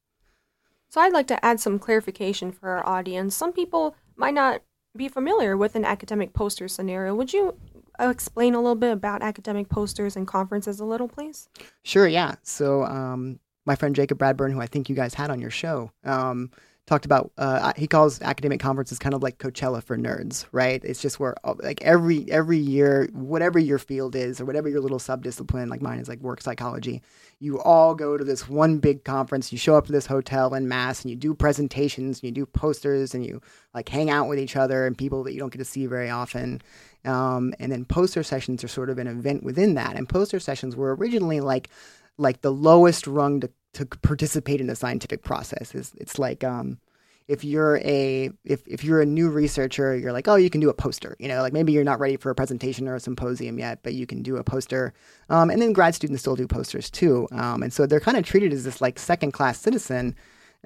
So 0.88 1.00
I'd 1.00 1.12
like 1.12 1.26
to 1.28 1.44
add 1.44 1.60
some 1.60 1.78
clarification 1.78 2.52
for 2.52 2.68
our 2.68 2.86
audience. 2.86 3.34
Some 3.34 3.52
people 3.52 3.96
might 4.16 4.34
not 4.34 4.62
be 4.96 5.08
familiar 5.08 5.56
with 5.56 5.74
an 5.74 5.84
academic 5.84 6.32
poster 6.32 6.68
scenario. 6.68 7.14
Would 7.14 7.32
you 7.32 7.56
explain 7.98 8.54
a 8.54 8.60
little 8.60 8.74
bit 8.74 8.92
about 8.92 9.22
academic 9.22 9.68
posters 9.68 10.16
and 10.16 10.26
conferences 10.26 10.80
a 10.80 10.84
little, 10.84 11.08
please? 11.08 11.48
Sure. 11.82 12.06
Yeah. 12.06 12.36
So 12.42 12.84
um, 12.84 13.40
my 13.66 13.74
friend 13.74 13.94
Jacob 13.94 14.18
Bradburn, 14.18 14.52
who 14.52 14.60
I 14.60 14.66
think 14.66 14.88
you 14.88 14.94
guys 14.94 15.14
had 15.14 15.30
on 15.30 15.40
your 15.40 15.50
show. 15.50 15.90
Um, 16.04 16.50
talked 16.86 17.06
about 17.06 17.32
uh, 17.38 17.72
he 17.76 17.86
calls 17.86 18.20
academic 18.20 18.60
conferences 18.60 18.98
kind 18.98 19.14
of 19.14 19.22
like 19.22 19.38
Coachella 19.38 19.82
for 19.82 19.96
nerds, 19.96 20.44
right? 20.52 20.84
It's 20.84 21.00
just 21.00 21.18
where 21.18 21.34
like 21.62 21.80
every 21.82 22.30
every 22.30 22.58
year, 22.58 23.08
whatever 23.12 23.58
your 23.58 23.78
field 23.78 24.14
is 24.14 24.40
or 24.40 24.44
whatever 24.44 24.68
your 24.68 24.80
little 24.80 24.98
subdiscipline, 24.98 25.70
like 25.70 25.80
mine 25.80 25.98
is 25.98 26.08
like 26.08 26.20
work 26.20 26.42
psychology, 26.42 27.02
you 27.40 27.60
all 27.60 27.94
go 27.94 28.18
to 28.18 28.24
this 28.24 28.48
one 28.48 28.78
big 28.78 29.04
conference. 29.04 29.50
You 29.50 29.58
show 29.58 29.76
up 29.76 29.86
to 29.86 29.92
this 29.92 30.06
hotel 30.06 30.52
in 30.54 30.68
mass, 30.68 31.02
and 31.02 31.10
you 31.10 31.16
do 31.16 31.32
presentations, 31.32 32.18
and 32.18 32.24
you 32.24 32.32
do 32.32 32.46
posters, 32.46 33.14
and 33.14 33.24
you 33.24 33.40
like 33.72 33.88
hang 33.88 34.10
out 34.10 34.28
with 34.28 34.38
each 34.38 34.56
other 34.56 34.86
and 34.86 34.96
people 34.96 35.24
that 35.24 35.32
you 35.32 35.40
don't 35.40 35.52
get 35.52 35.58
to 35.58 35.64
see 35.64 35.86
very 35.86 36.10
often. 36.10 36.60
Um, 37.04 37.54
and 37.58 37.72
then 37.72 37.84
poster 37.84 38.22
sessions 38.22 38.62
are 38.62 38.68
sort 38.68 38.90
of 38.90 38.98
an 38.98 39.06
event 39.06 39.42
within 39.42 39.74
that. 39.74 39.96
And 39.96 40.08
poster 40.08 40.40
sessions 40.40 40.76
were 40.76 40.94
originally 40.94 41.40
like 41.40 41.70
like 42.18 42.42
the 42.42 42.52
lowest 42.52 43.06
rung 43.06 43.40
to 43.40 43.50
to 43.74 43.86
participate 43.86 44.60
in 44.60 44.66
the 44.66 44.76
scientific 44.76 45.22
process. 45.22 45.74
It's, 45.74 45.92
it's 45.94 46.18
like 46.18 46.42
um, 46.44 46.78
if 47.26 47.44
you're 47.44 47.78
a 47.78 48.30
if, 48.44 48.66
if 48.66 48.84
you're 48.84 49.00
a 49.00 49.06
new 49.06 49.30
researcher, 49.30 49.96
you're 49.96 50.12
like, 50.12 50.28
oh, 50.28 50.36
you 50.36 50.50
can 50.50 50.60
do 50.60 50.68
a 50.68 50.74
poster. 50.74 51.16
You 51.18 51.28
know, 51.28 51.40
like 51.40 51.52
maybe 51.52 51.72
you're 51.72 51.84
not 51.84 52.00
ready 52.00 52.16
for 52.16 52.30
a 52.30 52.34
presentation 52.34 52.86
or 52.86 52.94
a 52.94 53.00
symposium 53.00 53.58
yet, 53.58 53.80
but 53.82 53.94
you 53.94 54.06
can 54.06 54.22
do 54.22 54.36
a 54.36 54.44
poster. 54.44 54.92
Um, 55.30 55.50
and 55.50 55.60
then 55.60 55.72
grad 55.72 55.94
students 55.94 56.20
still 56.22 56.36
do 56.36 56.46
posters 56.46 56.90
too. 56.90 57.26
Um, 57.32 57.62
and 57.62 57.72
so 57.72 57.86
they're 57.86 58.00
kind 58.00 58.16
of 58.16 58.24
treated 58.24 58.52
as 58.52 58.64
this 58.64 58.80
like 58.80 58.98
second 58.98 59.32
class 59.32 59.58
citizen 59.58 60.14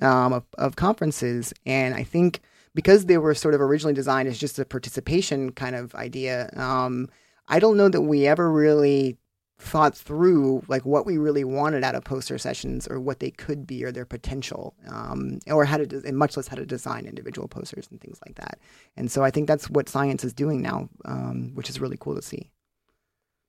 um, 0.02 0.32
of, 0.32 0.44
of 0.58 0.76
conferences. 0.76 1.52
And 1.64 1.94
I 1.94 2.02
think 2.02 2.40
because 2.74 3.06
they 3.06 3.18
were 3.18 3.34
sort 3.34 3.54
of 3.54 3.60
originally 3.60 3.94
designed 3.94 4.28
as 4.28 4.38
just 4.38 4.58
a 4.58 4.64
participation 4.64 5.52
kind 5.52 5.76
of 5.76 5.94
idea, 5.94 6.50
um, 6.56 7.08
I 7.46 7.60
don't 7.60 7.76
know 7.76 7.88
that 7.88 8.02
we 8.02 8.26
ever 8.26 8.50
really 8.50 9.16
thought 9.58 9.96
through 9.96 10.62
like 10.68 10.84
what 10.84 11.04
we 11.04 11.18
really 11.18 11.42
wanted 11.42 11.82
out 11.82 11.96
of 11.96 12.04
poster 12.04 12.38
sessions 12.38 12.86
or 12.86 13.00
what 13.00 13.18
they 13.18 13.30
could 13.30 13.66
be 13.66 13.84
or 13.84 13.90
their 13.90 14.04
potential 14.04 14.74
um, 14.88 15.40
or 15.48 15.64
how 15.64 15.76
to 15.76 15.86
de- 15.86 16.06
and 16.06 16.16
much 16.16 16.36
less 16.36 16.46
how 16.46 16.56
to 16.56 16.64
design 16.64 17.06
individual 17.06 17.48
posters 17.48 17.88
and 17.90 18.00
things 18.00 18.20
like 18.24 18.36
that. 18.36 18.58
And 18.96 19.10
so 19.10 19.24
i 19.24 19.30
think 19.30 19.48
that's 19.48 19.68
what 19.68 19.88
science 19.88 20.22
is 20.22 20.32
doing 20.32 20.62
now 20.62 20.88
um, 21.04 21.52
which 21.54 21.68
is 21.68 21.80
really 21.80 21.96
cool 21.98 22.14
to 22.14 22.22
see. 22.22 22.50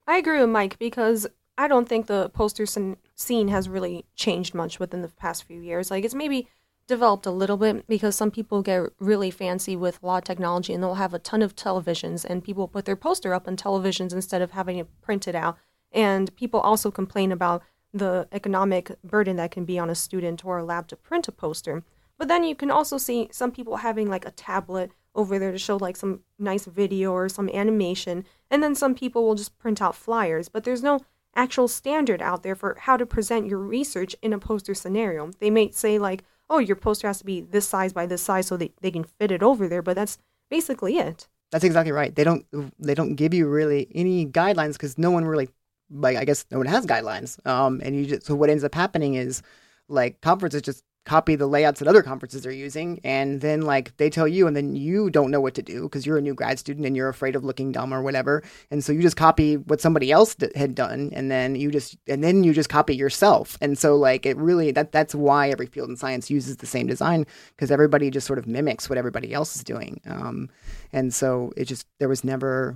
I 0.07 0.17
agree 0.17 0.39
with 0.39 0.49
mike 0.49 0.79
because 0.79 1.27
i 1.59 1.67
don't 1.67 1.87
think 1.87 2.07
the 2.07 2.29
poster 2.29 2.65
scene 2.65 3.47
has 3.49 3.69
really 3.69 4.05
changed 4.15 4.55
much 4.55 4.79
within 4.79 5.03
the 5.03 5.09
past 5.09 5.43
few 5.43 5.61
years. 5.61 5.91
Like 5.91 6.03
it's 6.03 6.15
maybe 6.15 6.47
developed 6.87 7.27
a 7.27 7.31
little 7.31 7.55
bit 7.55 7.87
because 7.87 8.15
some 8.15 8.31
people 8.31 8.63
get 8.63 8.81
really 8.99 9.29
fancy 9.29 9.75
with 9.75 10.01
a 10.01 10.05
lot 10.07 10.17
of 10.17 10.23
technology 10.23 10.73
and 10.73 10.81
they'll 10.81 10.95
have 10.95 11.13
a 11.13 11.19
ton 11.19 11.43
of 11.43 11.55
televisions 11.55 12.25
and 12.25 12.43
people 12.43 12.67
put 12.67 12.85
their 12.85 12.95
poster 12.95 13.31
up 13.31 13.47
on 13.47 13.55
televisions 13.55 14.11
instead 14.11 14.41
of 14.41 14.51
having 14.51 14.79
it 14.79 14.87
printed 15.01 15.35
out 15.35 15.55
and 15.91 16.35
people 16.35 16.59
also 16.59 16.91
complain 16.91 17.31
about 17.31 17.63
the 17.93 18.27
economic 18.31 18.91
burden 19.03 19.35
that 19.37 19.51
can 19.51 19.65
be 19.65 19.79
on 19.79 19.89
a 19.89 19.95
student 19.95 20.45
or 20.45 20.59
a 20.59 20.63
lab 20.63 20.87
to 20.87 20.95
print 20.95 21.27
a 21.27 21.31
poster. 21.31 21.83
But 22.17 22.27
then 22.27 22.43
you 22.43 22.55
can 22.55 22.69
also 22.69 22.97
see 22.97 23.29
some 23.31 23.51
people 23.51 23.77
having 23.77 24.09
like 24.09 24.25
a 24.25 24.31
tablet 24.31 24.91
over 25.15 25.39
there 25.39 25.51
to 25.51 25.57
show 25.57 25.77
like 25.77 25.97
some 25.97 26.21
nice 26.37 26.65
video 26.65 27.11
or 27.11 27.29
some 27.29 27.49
animation. 27.49 28.25
And 28.51 28.61
then 28.61 28.75
some 28.75 28.93
people 28.93 29.25
will 29.25 29.35
just 29.35 29.57
print 29.57 29.81
out 29.81 29.95
flyers. 29.95 30.49
But 30.49 30.65
there's 30.65 30.83
no 30.83 30.99
actual 31.35 31.67
standard 31.67 32.21
out 32.21 32.43
there 32.43 32.55
for 32.55 32.77
how 32.81 32.97
to 32.97 33.05
present 33.05 33.47
your 33.47 33.59
research 33.59 34.15
in 34.21 34.33
a 34.33 34.39
poster 34.39 34.73
scenario. 34.73 35.31
They 35.39 35.49
may 35.49 35.71
say 35.71 35.97
like, 35.97 36.23
oh, 36.49 36.59
your 36.59 36.75
poster 36.75 37.07
has 37.07 37.19
to 37.19 37.25
be 37.25 37.41
this 37.41 37.67
size 37.67 37.93
by 37.93 38.05
this 38.05 38.21
size 38.21 38.47
so 38.47 38.57
they, 38.57 38.71
they 38.81 38.91
can 38.91 39.03
fit 39.03 39.31
it 39.31 39.43
over 39.43 39.67
there, 39.67 39.81
but 39.81 39.95
that's 39.95 40.17
basically 40.49 40.97
it. 40.97 41.27
That's 41.51 41.63
exactly 41.63 41.91
right. 41.91 42.13
They 42.13 42.23
don't 42.23 42.45
they 42.77 42.93
don't 42.93 43.15
give 43.15 43.33
you 43.33 43.47
really 43.47 43.87
any 43.95 44.25
guidelines 44.25 44.73
because 44.73 44.99
no 44.99 45.09
one 45.09 45.25
really 45.25 45.49
like 45.91 46.17
I 46.17 46.25
guess 46.25 46.45
no 46.51 46.57
one 46.57 46.67
has 46.67 46.85
guidelines. 46.85 47.45
Um, 47.45 47.81
and 47.83 47.95
you 47.95 48.05
just 48.05 48.25
so 48.25 48.35
what 48.35 48.49
ends 48.49 48.63
up 48.63 48.75
happening 48.75 49.15
is 49.15 49.41
like 49.87 50.21
conferences 50.21 50.61
just 50.61 50.83
copy 51.05 51.35
the 51.35 51.47
layouts 51.47 51.79
that 51.79 51.87
other 51.87 52.03
conferences 52.03 52.45
are 52.45 52.51
using, 52.51 52.99
and 53.03 53.41
then 53.41 53.63
like 53.63 53.95
they 53.97 54.11
tell 54.11 54.27
you, 54.27 54.45
and 54.45 54.55
then 54.55 54.75
you 54.75 55.09
don't 55.09 55.31
know 55.31 55.41
what 55.41 55.55
to 55.55 55.61
do 55.63 55.83
because 55.83 56.05
you're 56.05 56.19
a 56.19 56.21
new 56.21 56.35
grad 56.35 56.59
student 56.59 56.85
and 56.85 56.95
you're 56.95 57.09
afraid 57.09 57.35
of 57.35 57.43
looking 57.43 57.71
dumb 57.71 57.91
or 57.91 58.03
whatever, 58.03 58.43
and 58.69 58.83
so 58.83 58.91
you 58.91 59.01
just 59.01 59.17
copy 59.17 59.57
what 59.57 59.81
somebody 59.81 60.11
else 60.11 60.35
d- 60.35 60.51
had 60.55 60.75
done, 60.75 61.09
and 61.13 61.31
then 61.31 61.55
you 61.55 61.71
just 61.71 61.97
and 62.07 62.23
then 62.23 62.43
you 62.43 62.53
just 62.53 62.69
copy 62.69 62.95
yourself, 62.95 63.57
and 63.59 63.77
so 63.77 63.95
like 63.95 64.25
it 64.27 64.37
really 64.37 64.71
that 64.71 64.91
that's 64.91 65.15
why 65.15 65.49
every 65.49 65.65
field 65.65 65.89
in 65.89 65.95
science 65.95 66.29
uses 66.29 66.57
the 66.57 66.67
same 66.67 66.85
design 66.85 67.25
because 67.55 67.71
everybody 67.71 68.11
just 68.11 68.27
sort 68.27 68.37
of 68.37 68.45
mimics 68.45 68.87
what 68.87 68.97
everybody 68.97 69.33
else 69.33 69.55
is 69.55 69.63
doing, 69.63 69.99
um, 70.05 70.47
and 70.93 71.11
so 71.13 71.51
it 71.57 71.65
just 71.65 71.87
there 71.97 72.09
was 72.09 72.23
never 72.23 72.75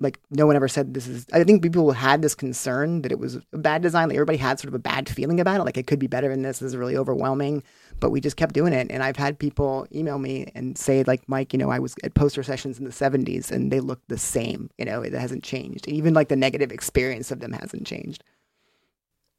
like 0.00 0.18
no 0.30 0.46
one 0.46 0.56
ever 0.56 0.68
said 0.68 0.94
this 0.94 1.06
is 1.06 1.26
i 1.32 1.44
think 1.44 1.62
people 1.62 1.92
had 1.92 2.22
this 2.22 2.34
concern 2.34 3.02
that 3.02 3.12
it 3.12 3.18
was 3.18 3.36
a 3.52 3.58
bad 3.58 3.82
design 3.82 4.08
like 4.08 4.16
everybody 4.16 4.38
had 4.38 4.58
sort 4.58 4.68
of 4.68 4.74
a 4.74 4.78
bad 4.78 5.08
feeling 5.08 5.38
about 5.38 5.60
it 5.60 5.64
like 5.64 5.76
it 5.76 5.86
could 5.86 5.98
be 5.98 6.06
better 6.06 6.28
than 6.28 6.42
this, 6.42 6.58
this 6.58 6.68
is 6.68 6.76
really 6.76 6.96
overwhelming 6.96 7.62
but 8.00 8.10
we 8.10 8.20
just 8.20 8.36
kept 8.36 8.54
doing 8.54 8.72
it. 8.72 8.86
And 8.90 9.02
i've 9.02 9.16
had 9.16 9.38
people 9.38 9.86
email 9.94 10.18
me 10.18 10.50
and 10.54 10.76
say 10.76 11.04
like 11.04 11.28
mike 11.28 11.52
you 11.52 11.58
know 11.58 11.70
i 11.70 11.78
was 11.78 11.94
at 12.02 12.14
poster 12.14 12.42
sessions 12.42 12.78
in 12.78 12.84
the 12.84 12.90
70s 12.90 13.50
and 13.50 13.70
they 13.70 13.80
look 13.80 14.00
the 14.08 14.18
same 14.18 14.70
you 14.78 14.84
know 14.84 15.02
it 15.02 15.12
hasn't 15.12 15.44
changed. 15.44 15.86
Even 15.88 16.14
like 16.14 16.28
the 16.28 16.36
negative 16.36 16.72
experience 16.72 17.30
of 17.30 17.40
them 17.40 17.52
hasn't 17.52 17.86
changed. 17.86 18.24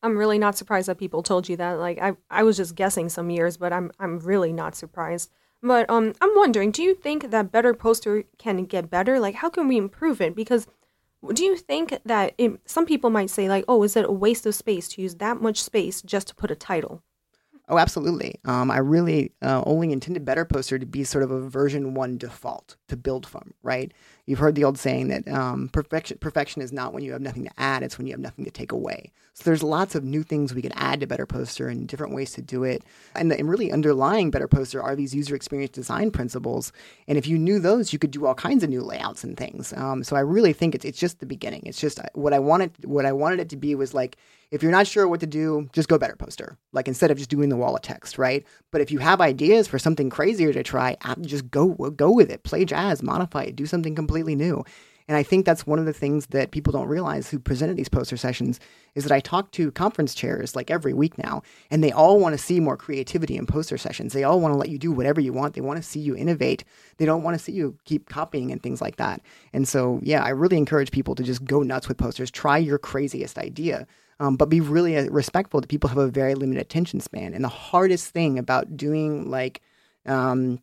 I'm 0.04 0.18
really 0.18 0.40
not 0.40 0.58
surprised 0.58 0.88
that 0.88 0.98
people 0.98 1.24
told 1.24 1.50
you 1.50 1.58
that 1.58 1.80
like 1.80 2.00
i, 2.00 2.14
I 2.30 2.44
was 2.44 2.58
just 2.58 2.76
guessing 2.76 3.10
some 3.10 3.30
years 3.30 3.58
but 3.58 3.74
i'm 3.74 3.92
i'm 4.00 4.20
really 4.20 4.54
not 4.54 4.76
surprised 4.76 5.32
but 5.62 5.90
um, 5.90 6.14
I'm 6.22 6.36
wondering, 6.36 6.72
do 6.72 6.84
you 6.84 6.96
think 6.96 7.30
that 7.30 7.52
Better 7.52 7.74
Poster 7.74 8.24
can 8.38 8.64
get 8.66 8.90
better? 8.90 9.20
Like, 9.20 9.36
how 9.36 9.50
can 9.50 9.68
we 9.68 9.78
improve 9.78 10.22
it? 10.22 10.36
Because 10.36 10.68
do 11.34 11.44
you 11.44 11.56
think 11.56 12.00
that 12.06 12.34
it, 12.38 12.60
some 12.66 12.86
people 12.86 13.10
might 13.10 13.30
say, 13.30 13.48
like, 13.48 13.66
oh, 13.68 13.84
is 13.84 13.96
it 13.96 14.06
a 14.06 14.12
waste 14.12 14.46
of 14.46 14.56
space 14.56 14.88
to 14.90 15.02
use 15.02 15.16
that 15.16 15.42
much 15.42 15.62
space 15.62 16.02
just 16.02 16.28
to 16.30 16.36
put 16.36 16.52
a 16.52 16.56
title? 16.56 17.04
Oh, 17.70 17.78
absolutely. 17.78 18.40
Um, 18.44 18.70
I 18.70 18.80
really 18.80 19.32
uh, 19.42 19.64
only 19.66 19.92
intended 19.92 20.26
Better 20.26 20.46
Poster 20.46 20.80
to 20.80 20.86
be 20.86 21.04
sort 21.04 21.24
of 21.24 21.32
a 21.32 21.48
version 21.48 21.94
one 21.94 22.18
default 22.18 22.76
to 22.88 22.98
build 22.98 23.26
from, 23.26 23.54
right? 23.64 23.94
You've 24.32 24.40
heard 24.40 24.56
the 24.56 24.64
old 24.64 24.78
saying 24.78 25.10
that 25.10 25.28
um, 25.28 25.68
perfection 25.68 26.18
perfection 26.20 26.62
is 26.62 26.72
not 26.72 26.94
when 26.94 27.04
you 27.04 27.12
have 27.12 27.20
nothing 27.20 27.44
to 27.44 27.52
add; 27.58 27.84
it's 27.84 27.98
when 27.98 28.08
you 28.08 28.14
have 28.14 28.22
nothing 28.22 28.46
to 28.46 28.52
take 28.52 28.72
away. 28.72 29.12
So 29.34 29.44
there's 29.44 29.62
lots 29.62 29.94
of 29.94 30.06
new 30.06 30.24
things 30.24 30.54
we 30.54 30.62
could 30.62 30.72
add 30.76 31.02
to 31.02 31.08
Better 31.08 31.26
Poster 31.26 31.68
and 31.68 31.86
different 31.86 32.14
ways 32.14 32.32
to 32.34 32.42
do 32.42 32.64
it. 32.64 32.84
And, 33.14 33.30
the, 33.32 33.38
and 33.38 33.50
really 33.50 33.72
underlying 33.72 34.30
Better 34.30 34.48
Poster 34.48 34.82
are 34.82 34.96
these 34.96 35.14
user 35.14 35.36
experience 35.36 35.72
design 35.72 36.12
principles. 36.12 36.72
And 37.10 37.18
if 37.18 37.28
you 37.28 37.38
knew 37.38 37.60
those, 37.60 37.92
you 37.92 38.00
could 38.00 38.12
do 38.12 38.26
all 38.26 38.36
kinds 38.36 38.64
of 38.64 38.70
new 38.70 38.82
layouts 38.82 39.24
and 39.26 39.36
things. 39.36 39.74
Um, 39.74 40.04
so 40.04 40.16
I 40.16 40.22
really 40.22 40.54
think 40.54 40.76
it's 40.76 40.86
it's 40.86 41.00
just 41.00 41.20
the 41.20 41.26
beginning. 41.26 41.64
It's 41.66 41.82
just 41.82 42.00
uh, 42.00 42.04
what 42.14 42.34
I 42.34 42.40
wanted 42.40 42.72
what 42.86 43.06
I 43.06 43.12
wanted 43.12 43.42
it 43.42 43.50
to 43.50 43.58
be 43.58 43.76
was 43.76 43.94
like 43.94 44.16
if 44.52 44.62
you're 44.62 44.72
not 44.72 44.86
sure 44.86 45.08
what 45.08 45.22
to 45.22 45.28
do, 45.28 45.70
just 45.72 45.88
go 45.88 45.98
better 45.98 46.18
poster. 46.18 46.58
Like 46.74 46.90
instead 46.90 47.10
of 47.10 47.18
just 47.18 47.30
doing 47.30 47.48
the 47.48 47.56
wall 47.56 47.74
of 47.74 47.82
text, 47.82 48.18
right? 48.18 48.46
But 48.70 48.82
if 48.82 48.92
you 48.92 49.00
have 49.00 49.22
ideas 49.22 49.66
for 49.66 49.80
something 49.80 50.10
crazier 50.10 50.52
to 50.52 50.62
try, 50.62 50.98
just 51.22 51.50
go 51.50 51.70
go 51.70 52.12
with 52.12 52.30
it. 52.30 52.44
Play 52.44 52.66
jazz, 52.66 53.02
modify 53.02 53.44
it, 53.44 53.56
do 53.56 53.66
something 53.66 53.96
completely 53.96 54.21
new. 54.24 54.64
And 55.08 55.18
I 55.18 55.24
think 55.24 55.46
that's 55.46 55.68
one 55.68 55.78
of 55.78 55.86
the 55.86 55.92
things 55.92 56.28
that 56.28 56.52
people 56.52 56.72
don't 56.72 56.88
realize 56.88 57.30
who 57.30 57.38
presented 57.38 57.76
these 57.76 57.90
poster 57.90 58.16
sessions 58.16 58.62
is 58.96 59.04
that 59.04 59.12
I 59.12 59.20
talk 59.20 59.52
to 59.52 59.72
conference 59.72 60.16
chairs 60.16 60.56
like 60.56 60.72
every 60.72 60.94
week 60.94 61.18
now, 61.18 61.42
and 61.70 61.84
they 61.84 61.92
all 61.92 62.18
want 62.20 62.32
to 62.32 62.38
see 62.38 62.60
more 62.62 62.78
creativity 62.78 63.36
in 63.36 63.46
poster 63.46 63.78
sessions. 63.78 64.14
They 64.14 64.24
all 64.24 64.40
want 64.40 64.54
to 64.54 64.58
let 64.58 64.70
you 64.70 64.78
do 64.78 64.92
whatever 64.92 65.20
you 65.20 65.34
want. 65.34 65.54
They 65.54 65.60
want 65.60 65.78
to 65.78 65.84
see 65.84 66.00
you 66.00 66.16
innovate. 66.16 66.64
They 66.98 67.06
don't 67.06 67.24
want 67.24 67.38
to 67.38 67.44
see 67.44 67.52
you 67.52 67.78
keep 67.84 68.08
copying 68.08 68.52
and 68.52 68.64
things 68.64 68.80
like 68.80 68.98
that. 68.98 69.22
And 69.52 69.68
so, 69.68 70.00
yeah, 70.02 70.24
I 70.24 70.30
really 70.30 70.58
encourage 70.58 70.92
people 70.92 71.16
to 71.16 71.24
just 71.24 71.44
go 71.44 71.62
nuts 71.62 71.88
with 71.90 71.98
posters. 71.98 72.32
Try 72.32 72.58
your 72.58 72.78
craziest 72.78 73.38
idea. 73.38 73.88
Um, 74.22 74.38
but 74.38 74.50
be 74.50 74.62
really 74.62 74.96
uh, 74.96 75.10
respectful 75.10 75.62
that 75.62 75.68
people 75.68 75.90
have 75.90 75.98
a 75.98 76.08
very 76.08 76.36
limited 76.36 76.62
attention 76.62 77.00
span. 77.00 77.34
And 77.34 77.44
the 77.44 77.50
hardest 77.50 78.12
thing 78.12 78.38
about 78.38 78.78
doing 78.78 79.30
like 79.30 79.62
um, 80.06 80.62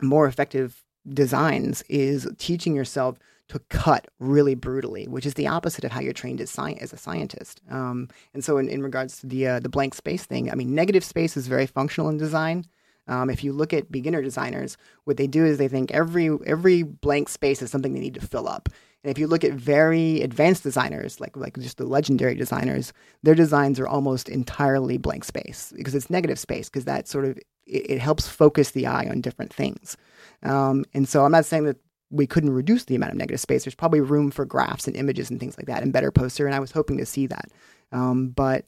more 0.00 0.26
effective 0.26 0.84
designs 1.12 1.82
is 1.88 2.28
teaching 2.38 2.74
yourself 2.74 3.18
to 3.48 3.58
cut 3.70 4.08
really 4.18 4.54
brutally, 4.54 5.08
which 5.08 5.24
is 5.24 5.34
the 5.34 5.46
opposite 5.46 5.84
of 5.84 5.90
how 5.90 6.00
you're 6.00 6.12
trained 6.12 6.40
as, 6.40 6.50
sci- 6.50 6.78
as 6.80 6.92
a 6.92 6.98
scientist. 6.98 7.60
Um, 7.70 8.08
and 8.34 8.44
so, 8.44 8.58
in, 8.58 8.68
in 8.68 8.82
regards 8.82 9.20
to 9.20 9.26
the 9.26 9.46
uh, 9.46 9.60
the 9.60 9.68
blank 9.68 9.94
space 9.94 10.26
thing, 10.26 10.50
I 10.50 10.54
mean, 10.54 10.74
negative 10.74 11.04
space 11.04 11.36
is 11.36 11.46
very 11.46 11.66
functional 11.66 12.08
in 12.08 12.18
design. 12.18 12.66
Um, 13.08 13.30
if 13.30 13.42
you 13.42 13.52
look 13.52 13.72
at 13.72 13.90
beginner 13.90 14.22
designers, 14.22 14.76
what 15.04 15.16
they 15.16 15.26
do 15.26 15.44
is 15.44 15.58
they 15.58 15.68
think 15.68 15.90
every 15.90 16.30
every 16.46 16.82
blank 16.82 17.28
space 17.28 17.62
is 17.62 17.70
something 17.70 17.94
they 17.94 18.00
need 18.00 18.14
to 18.14 18.26
fill 18.26 18.48
up. 18.48 18.68
And 19.04 19.10
if 19.10 19.18
you 19.18 19.26
look 19.26 19.44
at 19.44 19.52
very 19.52 20.22
advanced 20.22 20.62
designers, 20.62 21.20
like 21.20 21.36
like 21.36 21.56
just 21.58 21.78
the 21.78 21.86
legendary 21.86 22.34
designers, 22.34 22.92
their 23.22 23.34
designs 23.34 23.80
are 23.80 23.88
almost 23.88 24.28
entirely 24.28 24.98
blank 24.98 25.24
space 25.24 25.72
because 25.76 25.94
it's 25.94 26.10
negative 26.10 26.38
space 26.38 26.68
because 26.68 26.84
that 26.84 27.08
sort 27.08 27.24
of 27.24 27.38
it, 27.66 27.90
it, 27.90 27.98
helps 27.98 28.26
focus 28.26 28.72
the 28.72 28.86
eye 28.86 29.06
on 29.08 29.20
different 29.20 29.52
things. 29.52 29.96
Um, 30.42 30.84
and 30.94 31.08
so 31.08 31.24
I'm 31.24 31.32
not 31.32 31.44
saying 31.44 31.64
that 31.64 31.76
we 32.10 32.26
couldn't 32.26 32.50
reduce 32.50 32.84
the 32.84 32.94
amount 32.94 33.12
of 33.12 33.18
negative 33.18 33.40
space. 33.40 33.64
There's 33.64 33.74
probably 33.74 34.00
room 34.00 34.30
for 34.30 34.44
graphs 34.44 34.86
and 34.86 34.96
images 34.96 35.30
and 35.30 35.38
things 35.38 35.56
like 35.58 35.66
that 35.66 35.82
in 35.82 35.90
Better 35.90 36.10
Poster, 36.10 36.46
and 36.46 36.54
I 36.54 36.60
was 36.60 36.72
hoping 36.72 36.96
to 36.98 37.06
see 37.06 37.26
that. 37.26 37.50
Um, 37.92 38.30
but 38.30 38.64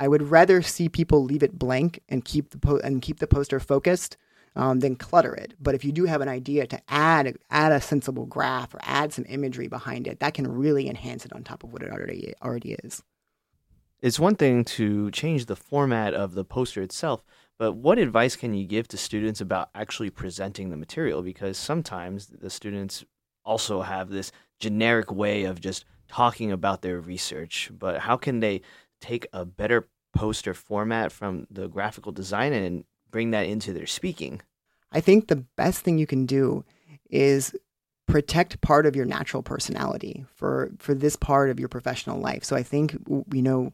I 0.00 0.08
would 0.08 0.30
rather 0.30 0.62
see 0.62 0.88
people 0.88 1.24
leave 1.24 1.42
it 1.42 1.58
blank 1.58 2.00
and 2.08 2.24
keep 2.24 2.50
the 2.50 2.58
po- 2.58 2.80
and 2.84 3.02
keep 3.02 3.18
the 3.18 3.26
poster 3.26 3.58
focused 3.60 4.16
um, 4.56 4.80
than 4.80 4.96
clutter 4.96 5.34
it. 5.34 5.54
But 5.60 5.74
if 5.74 5.84
you 5.84 5.92
do 5.92 6.04
have 6.04 6.20
an 6.20 6.28
idea 6.28 6.66
to 6.66 6.80
add 6.88 7.36
add 7.50 7.72
a 7.72 7.80
sensible 7.80 8.26
graph 8.26 8.74
or 8.74 8.80
add 8.82 9.12
some 9.12 9.24
imagery 9.28 9.68
behind 9.68 10.06
it, 10.06 10.20
that 10.20 10.34
can 10.34 10.46
really 10.46 10.88
enhance 10.88 11.24
it 11.24 11.32
on 11.32 11.42
top 11.42 11.64
of 11.64 11.72
what 11.72 11.82
it 11.82 11.90
already 11.90 12.34
already 12.42 12.72
is. 12.84 13.02
It's 14.00 14.20
one 14.20 14.36
thing 14.36 14.64
to 14.64 15.10
change 15.10 15.46
the 15.46 15.56
format 15.56 16.14
of 16.14 16.34
the 16.34 16.44
poster 16.44 16.82
itself, 16.82 17.24
But 17.58 17.72
what 17.72 17.98
advice 17.98 18.36
can 18.36 18.54
you 18.54 18.64
give 18.64 18.86
to 18.88 18.96
students 18.96 19.40
about 19.40 19.70
actually 19.74 20.10
presenting 20.10 20.70
the 20.70 20.76
material? 20.76 21.22
Because 21.22 21.58
sometimes 21.58 22.26
the 22.26 22.50
students 22.50 23.04
also 23.44 23.82
have 23.82 24.10
this 24.10 24.30
generic 24.60 25.10
way 25.10 25.42
of 25.44 25.60
just 25.60 25.84
talking 26.06 26.52
about 26.52 26.82
their 26.82 27.00
research, 27.00 27.70
but 27.76 27.98
how 27.98 28.16
can 28.16 28.38
they 28.40 28.62
take 29.00 29.26
a 29.32 29.44
better 29.44 29.88
poster 30.14 30.54
format 30.54 31.12
from 31.12 31.46
the 31.50 31.68
graphical 31.68 32.12
design 32.12 32.52
and 32.52 32.84
bring 33.10 33.30
that 33.30 33.46
into 33.46 33.72
their 33.72 33.86
speaking? 33.86 34.40
I 34.92 35.00
think 35.00 35.28
the 35.28 35.44
best 35.56 35.82
thing 35.82 35.98
you 35.98 36.06
can 36.06 36.26
do 36.26 36.64
is 37.10 37.54
protect 38.06 38.60
part 38.62 38.86
of 38.86 38.96
your 38.96 39.04
natural 39.04 39.42
personality 39.42 40.24
for 40.34 40.70
for 40.78 40.94
this 40.94 41.14
part 41.14 41.50
of 41.50 41.60
your 41.60 41.68
professional 41.68 42.18
life. 42.18 42.42
So 42.42 42.56
I 42.56 42.62
think 42.62 42.96
you 43.32 43.42
know 43.42 43.72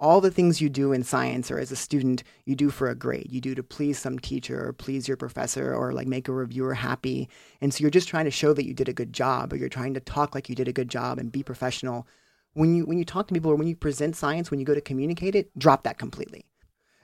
all 0.00 0.20
the 0.22 0.30
things 0.30 0.62
you 0.62 0.70
do 0.70 0.92
in 0.92 1.02
science 1.02 1.50
or 1.50 1.58
as 1.58 1.70
a 1.70 1.76
student 1.76 2.22
you 2.46 2.56
do 2.56 2.70
for 2.70 2.88
a 2.88 2.94
grade 2.94 3.28
you 3.30 3.40
do 3.40 3.54
to 3.54 3.62
please 3.62 3.98
some 3.98 4.18
teacher 4.18 4.66
or 4.66 4.72
please 4.72 5.06
your 5.06 5.16
professor 5.16 5.74
or 5.74 5.92
like 5.92 6.06
make 6.06 6.26
a 6.26 6.32
reviewer 6.32 6.72
happy 6.72 7.28
and 7.60 7.72
so 7.72 7.82
you're 7.82 7.90
just 7.90 8.08
trying 8.08 8.24
to 8.24 8.30
show 8.30 8.54
that 8.54 8.64
you 8.64 8.72
did 8.72 8.88
a 8.88 8.94
good 8.94 9.12
job 9.12 9.52
or 9.52 9.56
you're 9.56 9.68
trying 9.68 9.92
to 9.92 10.00
talk 10.00 10.34
like 10.34 10.48
you 10.48 10.54
did 10.54 10.68
a 10.68 10.72
good 10.72 10.88
job 10.88 11.18
and 11.18 11.30
be 11.30 11.42
professional 11.42 12.06
when 12.54 12.74
you 12.74 12.84
when 12.84 12.98
you 12.98 13.04
talk 13.04 13.28
to 13.28 13.34
people 13.34 13.50
or 13.50 13.56
when 13.56 13.68
you 13.68 13.76
present 13.76 14.16
science 14.16 14.50
when 14.50 14.60
you 14.60 14.66
go 14.66 14.74
to 14.74 14.80
communicate 14.80 15.34
it 15.34 15.50
drop 15.58 15.82
that 15.84 15.98
completely 15.98 16.44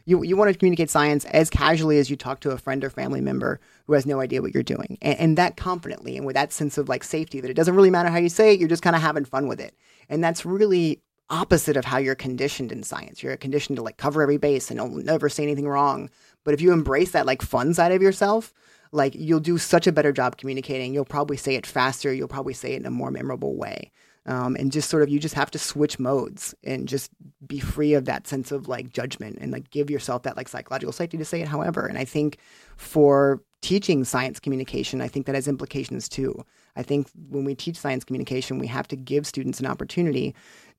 you, 0.08 0.22
you 0.22 0.36
want 0.36 0.52
to 0.52 0.56
communicate 0.56 0.88
science 0.88 1.24
as 1.26 1.50
casually 1.50 1.98
as 1.98 2.08
you 2.08 2.16
talk 2.16 2.38
to 2.38 2.52
a 2.52 2.58
friend 2.58 2.84
or 2.84 2.90
family 2.90 3.20
member 3.20 3.58
who 3.88 3.94
has 3.94 4.06
no 4.06 4.20
idea 4.20 4.40
what 4.40 4.54
you're 4.54 4.62
doing 4.62 4.98
and, 5.02 5.18
and 5.18 5.38
that 5.38 5.56
confidently 5.56 6.16
and 6.16 6.24
with 6.24 6.34
that 6.34 6.52
sense 6.52 6.78
of 6.78 6.88
like 6.88 7.02
safety 7.02 7.40
that 7.40 7.50
it 7.50 7.54
doesn't 7.54 7.74
really 7.74 7.90
matter 7.90 8.08
how 8.08 8.18
you 8.18 8.28
say 8.28 8.52
it 8.52 8.60
you're 8.60 8.68
just 8.68 8.82
kind 8.82 8.94
of 8.94 9.02
having 9.02 9.24
fun 9.24 9.48
with 9.48 9.60
it 9.60 9.74
and 10.08 10.22
that's 10.22 10.46
really 10.46 11.02
opposite 11.30 11.76
of 11.76 11.84
how 11.84 11.98
you're 11.98 12.14
conditioned 12.14 12.72
in 12.72 12.82
science. 12.82 13.22
You're 13.22 13.36
conditioned 13.36 13.76
to 13.76 13.82
like 13.82 13.96
cover 13.96 14.22
every 14.22 14.36
base 14.36 14.70
and 14.70 15.04
never 15.04 15.28
say 15.28 15.42
anything 15.42 15.68
wrong. 15.68 16.10
But 16.44 16.54
if 16.54 16.60
you 16.60 16.72
embrace 16.72 17.10
that 17.12 17.26
like 17.26 17.42
fun 17.42 17.74
side 17.74 17.92
of 17.92 18.02
yourself, 18.02 18.52
like 18.92 19.14
you'll 19.14 19.40
do 19.40 19.58
such 19.58 19.86
a 19.86 19.92
better 19.92 20.12
job 20.12 20.36
communicating. 20.36 20.94
You'll 20.94 21.04
probably 21.04 21.36
say 21.36 21.56
it 21.56 21.66
faster. 21.66 22.12
You'll 22.12 22.28
probably 22.28 22.54
say 22.54 22.74
it 22.74 22.80
in 22.80 22.86
a 22.86 22.90
more 22.90 23.10
memorable 23.10 23.56
way. 23.56 23.90
Um, 24.26 24.56
and 24.56 24.72
just 24.72 24.90
sort 24.90 25.04
of 25.04 25.08
you 25.08 25.20
just 25.20 25.36
have 25.36 25.52
to 25.52 25.58
switch 25.58 25.98
modes 26.00 26.54
and 26.64 26.88
just 26.88 27.10
be 27.46 27.60
free 27.60 27.94
of 27.94 28.06
that 28.06 28.26
sense 28.26 28.50
of 28.50 28.66
like 28.66 28.90
judgment 28.92 29.38
and 29.40 29.52
like 29.52 29.70
give 29.70 29.88
yourself 29.88 30.24
that 30.24 30.36
like 30.36 30.48
psychological 30.48 30.92
safety 30.92 31.16
to 31.16 31.24
say 31.24 31.40
it 31.40 31.48
however. 31.48 31.86
And 31.86 31.96
i 31.96 32.04
think 32.04 32.38
for 32.76 33.40
teaching 33.62 34.04
science 34.04 34.40
communication 34.40 35.00
i 35.00 35.08
think 35.08 35.26
that 35.26 35.34
has 35.34 35.48
implications 35.48 36.08
too. 36.08 36.44
I 36.74 36.82
think 36.82 37.08
when 37.30 37.44
we 37.44 37.54
teach 37.54 37.78
science 37.78 38.04
communication 38.04 38.58
we 38.58 38.66
have 38.66 38.88
to 38.88 38.96
give 38.96 39.26
students 39.26 39.60
an 39.60 39.66
opportunity 39.66 40.34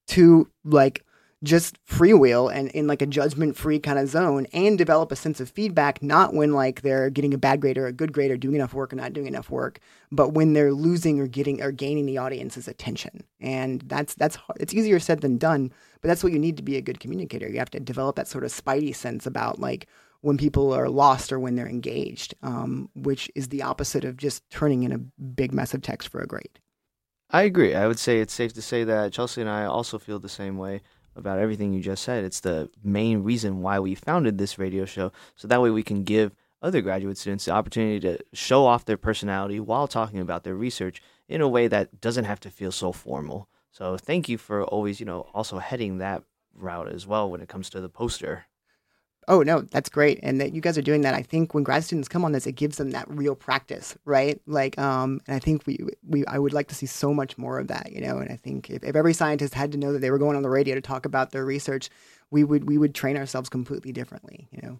to 0.07 0.49
like 0.65 1.03
just 1.43 1.83
freewheel 1.85 2.51
and 2.51 2.69
in 2.71 2.87
like 2.87 3.01
a 3.01 3.05
judgment 3.05 3.55
free 3.55 3.79
kind 3.79 3.99
of 3.99 4.07
zone 4.07 4.47
and 4.53 4.77
develop 4.77 5.11
a 5.11 5.15
sense 5.15 5.39
of 5.39 5.49
feedback 5.49 6.01
not 6.01 6.33
when 6.33 6.51
like 6.51 6.81
they're 6.81 7.11
getting 7.11 7.33
a 7.33 7.37
bad 7.37 7.61
grade 7.61 7.77
or 7.77 7.85
a 7.85 7.93
good 7.93 8.11
grade 8.11 8.31
or 8.31 8.37
doing 8.37 8.55
enough 8.55 8.73
work 8.73 8.91
or 8.91 8.95
not 8.95 9.13
doing 9.13 9.27
enough 9.27 9.51
work 9.51 9.79
but 10.11 10.29
when 10.33 10.53
they're 10.53 10.73
losing 10.73 11.19
or 11.19 11.27
getting 11.27 11.61
or 11.61 11.71
gaining 11.71 12.07
the 12.07 12.17
audience's 12.17 12.67
attention 12.67 13.23
and 13.39 13.81
that's 13.81 14.15
that's 14.15 14.35
hard. 14.35 14.57
it's 14.59 14.73
easier 14.73 14.99
said 14.99 15.21
than 15.21 15.37
done 15.37 15.71
but 16.01 16.07
that's 16.07 16.23
what 16.23 16.33
you 16.33 16.39
need 16.39 16.57
to 16.57 16.63
be 16.63 16.75
a 16.75 16.81
good 16.81 16.99
communicator 16.99 17.47
you 17.47 17.59
have 17.59 17.69
to 17.69 17.79
develop 17.79 18.15
that 18.15 18.27
sort 18.27 18.43
of 18.43 18.51
spidey 18.51 18.95
sense 18.95 19.27
about 19.27 19.59
like 19.59 19.87
when 20.21 20.37
people 20.37 20.73
are 20.73 20.89
lost 20.89 21.31
or 21.31 21.39
when 21.39 21.55
they're 21.55 21.69
engaged 21.69 22.33
um, 22.41 22.89
which 22.95 23.29
is 23.35 23.49
the 23.49 23.61
opposite 23.61 24.03
of 24.03 24.17
just 24.17 24.47
turning 24.49 24.81
in 24.81 24.91
a 24.91 24.97
big 24.97 25.53
mess 25.53 25.75
of 25.75 25.83
text 25.83 26.09
for 26.09 26.19
a 26.19 26.27
grade 26.27 26.59
I 27.29 27.41
agree. 27.41 27.75
I 27.75 27.87
would 27.87 27.99
say 27.99 28.19
it's 28.19 28.33
safe 28.33 28.53
to 28.53 28.61
say 28.61 28.85
that 28.85 29.11
Chelsie 29.11 29.39
and 29.39 29.49
I 29.49 29.65
also 29.65 29.99
feel 29.99 30.17
the 30.17 30.29
same 30.29 30.57
way 30.57 30.81
about 31.17 31.39
everything 31.39 31.73
you 31.73 31.81
just 31.81 32.03
said. 32.03 32.23
It's 32.23 32.39
the 32.39 32.69
main 32.83 33.23
reason 33.23 33.61
why 33.61 33.79
we 33.79 33.95
founded 33.95 34.37
this 34.37 34.57
radio 34.57 34.85
show, 34.85 35.11
so 35.35 35.47
that 35.47 35.61
way 35.61 35.69
we 35.69 35.83
can 35.83 36.03
give 36.03 36.35
other 36.61 36.81
graduate 36.81 37.17
students 37.17 37.45
the 37.45 37.51
opportunity 37.51 37.99
to 37.99 38.19
show 38.33 38.65
off 38.65 38.85
their 38.85 38.97
personality 38.97 39.59
while 39.59 39.87
talking 39.87 40.19
about 40.19 40.43
their 40.43 40.55
research 40.55 41.01
in 41.27 41.41
a 41.41 41.47
way 41.47 41.67
that 41.67 42.01
doesn't 42.01 42.25
have 42.25 42.39
to 42.39 42.49
feel 42.49 42.71
so 42.71 42.91
formal. 42.91 43.47
So 43.71 43.97
thank 43.97 44.27
you 44.27 44.37
for 44.37 44.63
always, 44.63 44.99
you 44.99 45.05
know, 45.05 45.27
also 45.33 45.59
heading 45.59 45.99
that 45.99 46.23
route 46.55 46.91
as 46.91 47.05
well 47.05 47.29
when 47.29 47.41
it 47.41 47.49
comes 47.49 47.69
to 47.69 47.81
the 47.81 47.89
poster 47.89 48.45
oh 49.27 49.41
no 49.43 49.61
that's 49.61 49.89
great. 49.89 50.19
And 50.23 50.39
that 50.41 50.53
you 50.53 50.61
guys 50.61 50.77
are 50.77 50.81
doing 50.81 51.01
that. 51.01 51.13
I 51.13 51.21
think 51.21 51.53
when 51.53 51.63
grad 51.63 51.83
students 51.83 52.07
come 52.07 52.25
on 52.25 52.31
this 52.31 52.47
it 52.47 52.53
gives 52.53 52.77
them 52.77 52.91
that 52.91 53.09
real 53.09 53.35
practice 53.35 53.97
right? 54.05 54.41
Like 54.47 54.77
um 54.77 55.21
and 55.27 55.35
i 55.35 55.39
think 55.39 55.65
we 55.65 55.79
we 56.07 56.25
i 56.25 56.39
would 56.39 56.53
like 56.53 56.67
to 56.67 56.75
see 56.75 56.85
so 56.85 57.13
much 57.13 57.37
more 57.37 57.59
of 57.59 57.67
that 57.67 57.91
you 57.91 58.01
know? 58.01 58.17
And 58.17 58.31
i 58.31 58.35
think 58.35 58.69
if, 58.69 58.83
if 58.83 58.95
every 58.95 59.13
scientist 59.13 59.53
had 59.53 59.71
to 59.73 59.77
know 59.77 59.93
that 59.93 59.99
they 59.99 60.11
were 60.11 60.19
going 60.19 60.35
on 60.35 60.43
the 60.43 60.49
radio 60.49 60.75
to 60.75 60.81
talk 60.81 61.05
about 61.05 61.31
their 61.31 61.45
research 61.45 61.89
we 62.31 62.43
would 62.43 62.67
we 62.67 62.77
would 62.77 62.93
train 62.95 63.17
ourselves 63.17 63.49
completely 63.49 63.91
differently 63.91 64.47
you 64.51 64.59
know? 64.61 64.79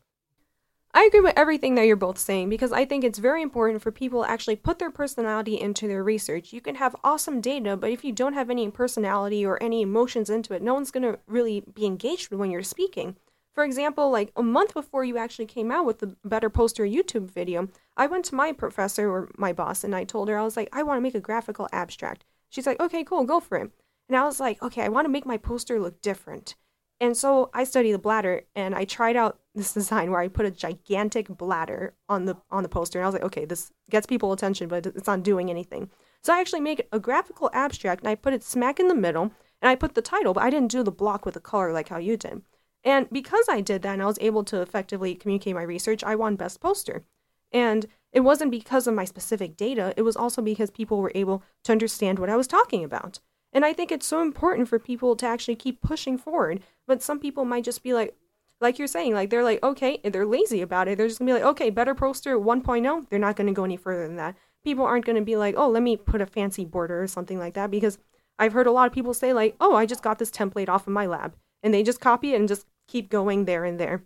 I 0.94 1.04
agree 1.04 1.20
with 1.20 1.38
everything 1.38 1.76
that 1.76 1.86
you're 1.86 1.96
both 1.96 2.18
saying 2.18 2.50
because 2.50 2.72
I 2.72 2.84
think 2.84 3.04
it's 3.04 3.20
very 3.20 3.44
important 3.44 3.84
for 3.84 3.92
people 3.92 4.24
to 4.24 4.30
actually 4.30 4.56
put 4.56 4.80
their 4.80 4.90
personality 4.90 5.60
into 5.60 5.88
their 5.88 6.04
research. 6.04 6.54
You 6.54 6.60
can 6.60 6.74
have 6.76 6.96
awesome 7.04 7.40
data, 7.40 7.78
but 7.78 7.92
if 7.92 8.04
you 8.04 8.12
don't 8.12 8.34
have 8.34 8.50
any 8.50 8.68
personality 8.72 9.46
or 9.46 9.62
any 9.62 9.84
emotions 9.84 10.28
into 10.28 10.56
it, 10.56 10.64
no 10.64 10.74
one's 10.74 10.90
going 10.90 11.04
to 11.04 11.20
really 11.28 11.62
be 11.76 11.86
engaged 11.86 12.34
when 12.34 12.50
you're 12.50 12.64
speaking. 12.64 13.16
For 13.58 13.64
example, 13.64 14.12
like 14.12 14.32
a 14.36 14.44
month 14.44 14.76
before 14.76 15.04
you 15.04 15.18
actually 15.18 15.48
came 15.48 15.72
out 15.72 15.84
with 15.84 15.98
the 15.98 16.16
Better 16.24 16.48
Poster 16.48 16.84
YouTube 16.84 17.32
video, 17.32 17.70
I 17.98 18.06
went 18.06 18.24
to 18.26 18.36
my 18.36 18.52
professor 18.52 19.10
or 19.10 19.32
my 19.36 19.52
boss 19.52 19.84
and 19.84 19.96
I 19.96 20.04
told 20.04 20.30
her, 20.30 20.38
I 20.38 20.44
was 20.44 20.56
like, 20.56 20.70
I 20.72 20.84
want 20.84 21.00
to 21.00 21.02
make 21.02 21.16
a 21.16 21.20
graphical 21.20 21.68
abstract. 21.72 22.24
She's 22.50 22.68
like, 22.68 22.80
okay, 22.80 23.04
cool, 23.04 23.24
go 23.24 23.40
for 23.40 23.58
it. 23.58 23.72
And 24.10 24.16
I 24.16 24.26
was 24.26 24.40
like, 24.40 24.62
okay, 24.62 24.84
I 24.84 24.90
want 24.90 25.06
to 25.06 25.10
make 25.10 25.26
my 25.26 25.38
poster 25.38 25.80
look 25.80 26.04
different. 26.04 26.54
And 27.02 27.18
so 27.18 27.50
I 27.52 27.64
studied 27.64 27.94
the 27.94 27.98
bladder 27.98 28.44
and 28.56 28.76
I 28.76 28.86
tried 28.86 29.16
out 29.16 29.40
this 29.56 29.74
design 29.74 30.12
where 30.12 30.22
I 30.22 30.28
put 30.28 30.46
a 30.46 30.52
gigantic 30.52 31.28
bladder 31.28 31.96
on 32.08 32.26
the 32.26 32.36
on 32.52 32.62
the 32.62 32.70
poster 32.70 33.00
and 33.00 33.06
I 33.06 33.08
was 33.08 33.14
like, 33.14 33.24
okay, 33.24 33.46
this 33.46 33.72
gets 33.90 34.06
people 34.06 34.34
attention, 34.34 34.68
but 34.68 34.86
it's 34.86 35.08
not 35.08 35.24
doing 35.24 35.50
anything. 35.50 35.90
So 36.22 36.32
I 36.32 36.42
actually 36.42 36.62
made 36.62 36.84
a 36.92 37.00
graphical 37.00 37.50
abstract 37.54 38.04
and 38.04 38.10
I 38.10 38.14
put 38.14 38.36
it 38.36 38.44
smack 38.44 38.80
in 38.80 38.88
the 38.88 38.94
middle 38.94 39.32
and 39.64 39.70
I 39.72 39.74
put 39.74 39.96
the 39.96 40.04
title, 40.04 40.36
but 40.36 40.44
I 40.44 40.52
didn't 40.52 40.70
do 40.70 40.84
the 40.84 40.92
block 40.92 41.26
with 41.26 41.34
the 41.34 41.40
color 41.40 41.74
like 41.74 41.90
how 41.90 41.98
you 41.98 42.18
did. 42.18 42.44
And 42.88 43.10
because 43.10 43.50
I 43.50 43.60
did 43.60 43.82
that 43.82 43.96
and 43.96 44.02
I 44.02 44.06
was 44.06 44.18
able 44.22 44.46
to 44.46 44.62
effectively 44.62 45.14
communicate 45.14 45.56
my 45.56 45.62
research, 45.62 46.06
I 46.06 46.16
won 46.16 46.38
Best 46.38 46.62
Poster. 46.62 47.04
And 47.52 47.86
it 48.14 48.22
wasn't 48.22 48.50
because 48.50 48.88
of 48.88 48.94
my 48.94 49.04
specific 49.04 49.58
data, 49.58 49.94
it 49.98 50.04
was 50.04 50.16
also 50.16 50.42
because 50.42 50.72
people 50.72 51.00
were 51.00 51.12
able 51.14 51.44
to 51.66 51.74
understand 51.74 52.18
what 52.18 52.30
I 52.30 52.38
was 52.38 52.48
talking 52.48 52.86
about. 52.86 53.20
And 53.52 53.66
I 53.66 53.74
think 53.74 53.92
it's 53.92 54.08
so 54.08 54.22
important 54.22 54.70
for 54.70 54.80
people 54.80 55.18
to 55.18 55.26
actually 55.26 55.58
keep 55.58 55.82
pushing 55.82 56.18
forward. 56.18 56.62
But 56.88 57.04
some 57.04 57.20
people 57.20 57.44
might 57.44 57.66
just 57.66 57.84
be 57.84 57.94
like, 57.94 58.16
like 58.62 58.80
you're 58.80 58.88
saying, 58.88 59.14
like 59.14 59.32
they're 59.32 59.44
like, 59.44 59.62
okay, 59.62 60.00
they're 60.06 60.26
lazy 60.26 60.62
about 60.62 60.88
it. 60.88 60.98
They're 60.98 61.10
just 61.10 61.20
gonna 61.20 61.28
be 61.28 61.34
like, 61.34 61.50
okay, 61.52 61.70
better 61.70 61.94
poster 61.94 62.40
1.0. 62.40 63.10
They're 63.10 63.20
not 63.20 63.36
gonna 63.36 63.52
go 63.52 63.66
any 63.66 63.76
further 63.76 64.08
than 64.08 64.16
that. 64.16 64.38
People 64.64 64.86
aren't 64.86 65.06
gonna 65.06 65.22
be 65.22 65.36
like, 65.36 65.56
oh, 65.58 65.68
let 65.68 65.84
me 65.84 65.98
put 65.98 66.22
a 66.22 66.26
fancy 66.26 66.64
border 66.64 67.04
or 67.04 67.08
something 67.08 67.38
like 67.38 67.56
that 67.56 67.70
because 67.70 67.98
I've 68.40 68.54
heard 68.54 68.68
a 68.68 68.72
lot 68.72 68.88
of 68.88 68.94
people 68.94 69.14
say 69.14 69.34
like, 69.34 69.58
oh, 69.60 69.76
I 69.76 69.86
just 69.86 70.04
got 70.04 70.20
this 70.20 70.32
template 70.32 70.70
off 70.70 70.88
of 70.88 70.94
my 70.94 71.06
lab, 71.06 71.36
and 71.62 71.74
they 71.74 71.84
just 71.84 72.00
copy 72.00 72.34
it 72.34 72.40
and 72.40 72.48
just 72.48 72.66
keep 72.88 73.10
going 73.10 73.46
there 73.46 73.66
and 73.66 73.80
there. 73.80 74.04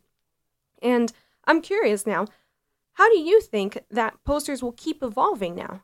And 0.82 1.12
I'm 1.46 1.62
curious 1.62 2.06
now, 2.06 2.28
how 2.94 3.10
do 3.10 3.20
you 3.20 3.42
think 3.42 3.80
that 3.90 4.16
posters 4.26 4.62
will 4.62 4.74
keep 4.74 5.02
evolving 5.02 5.56
now? 5.56 5.84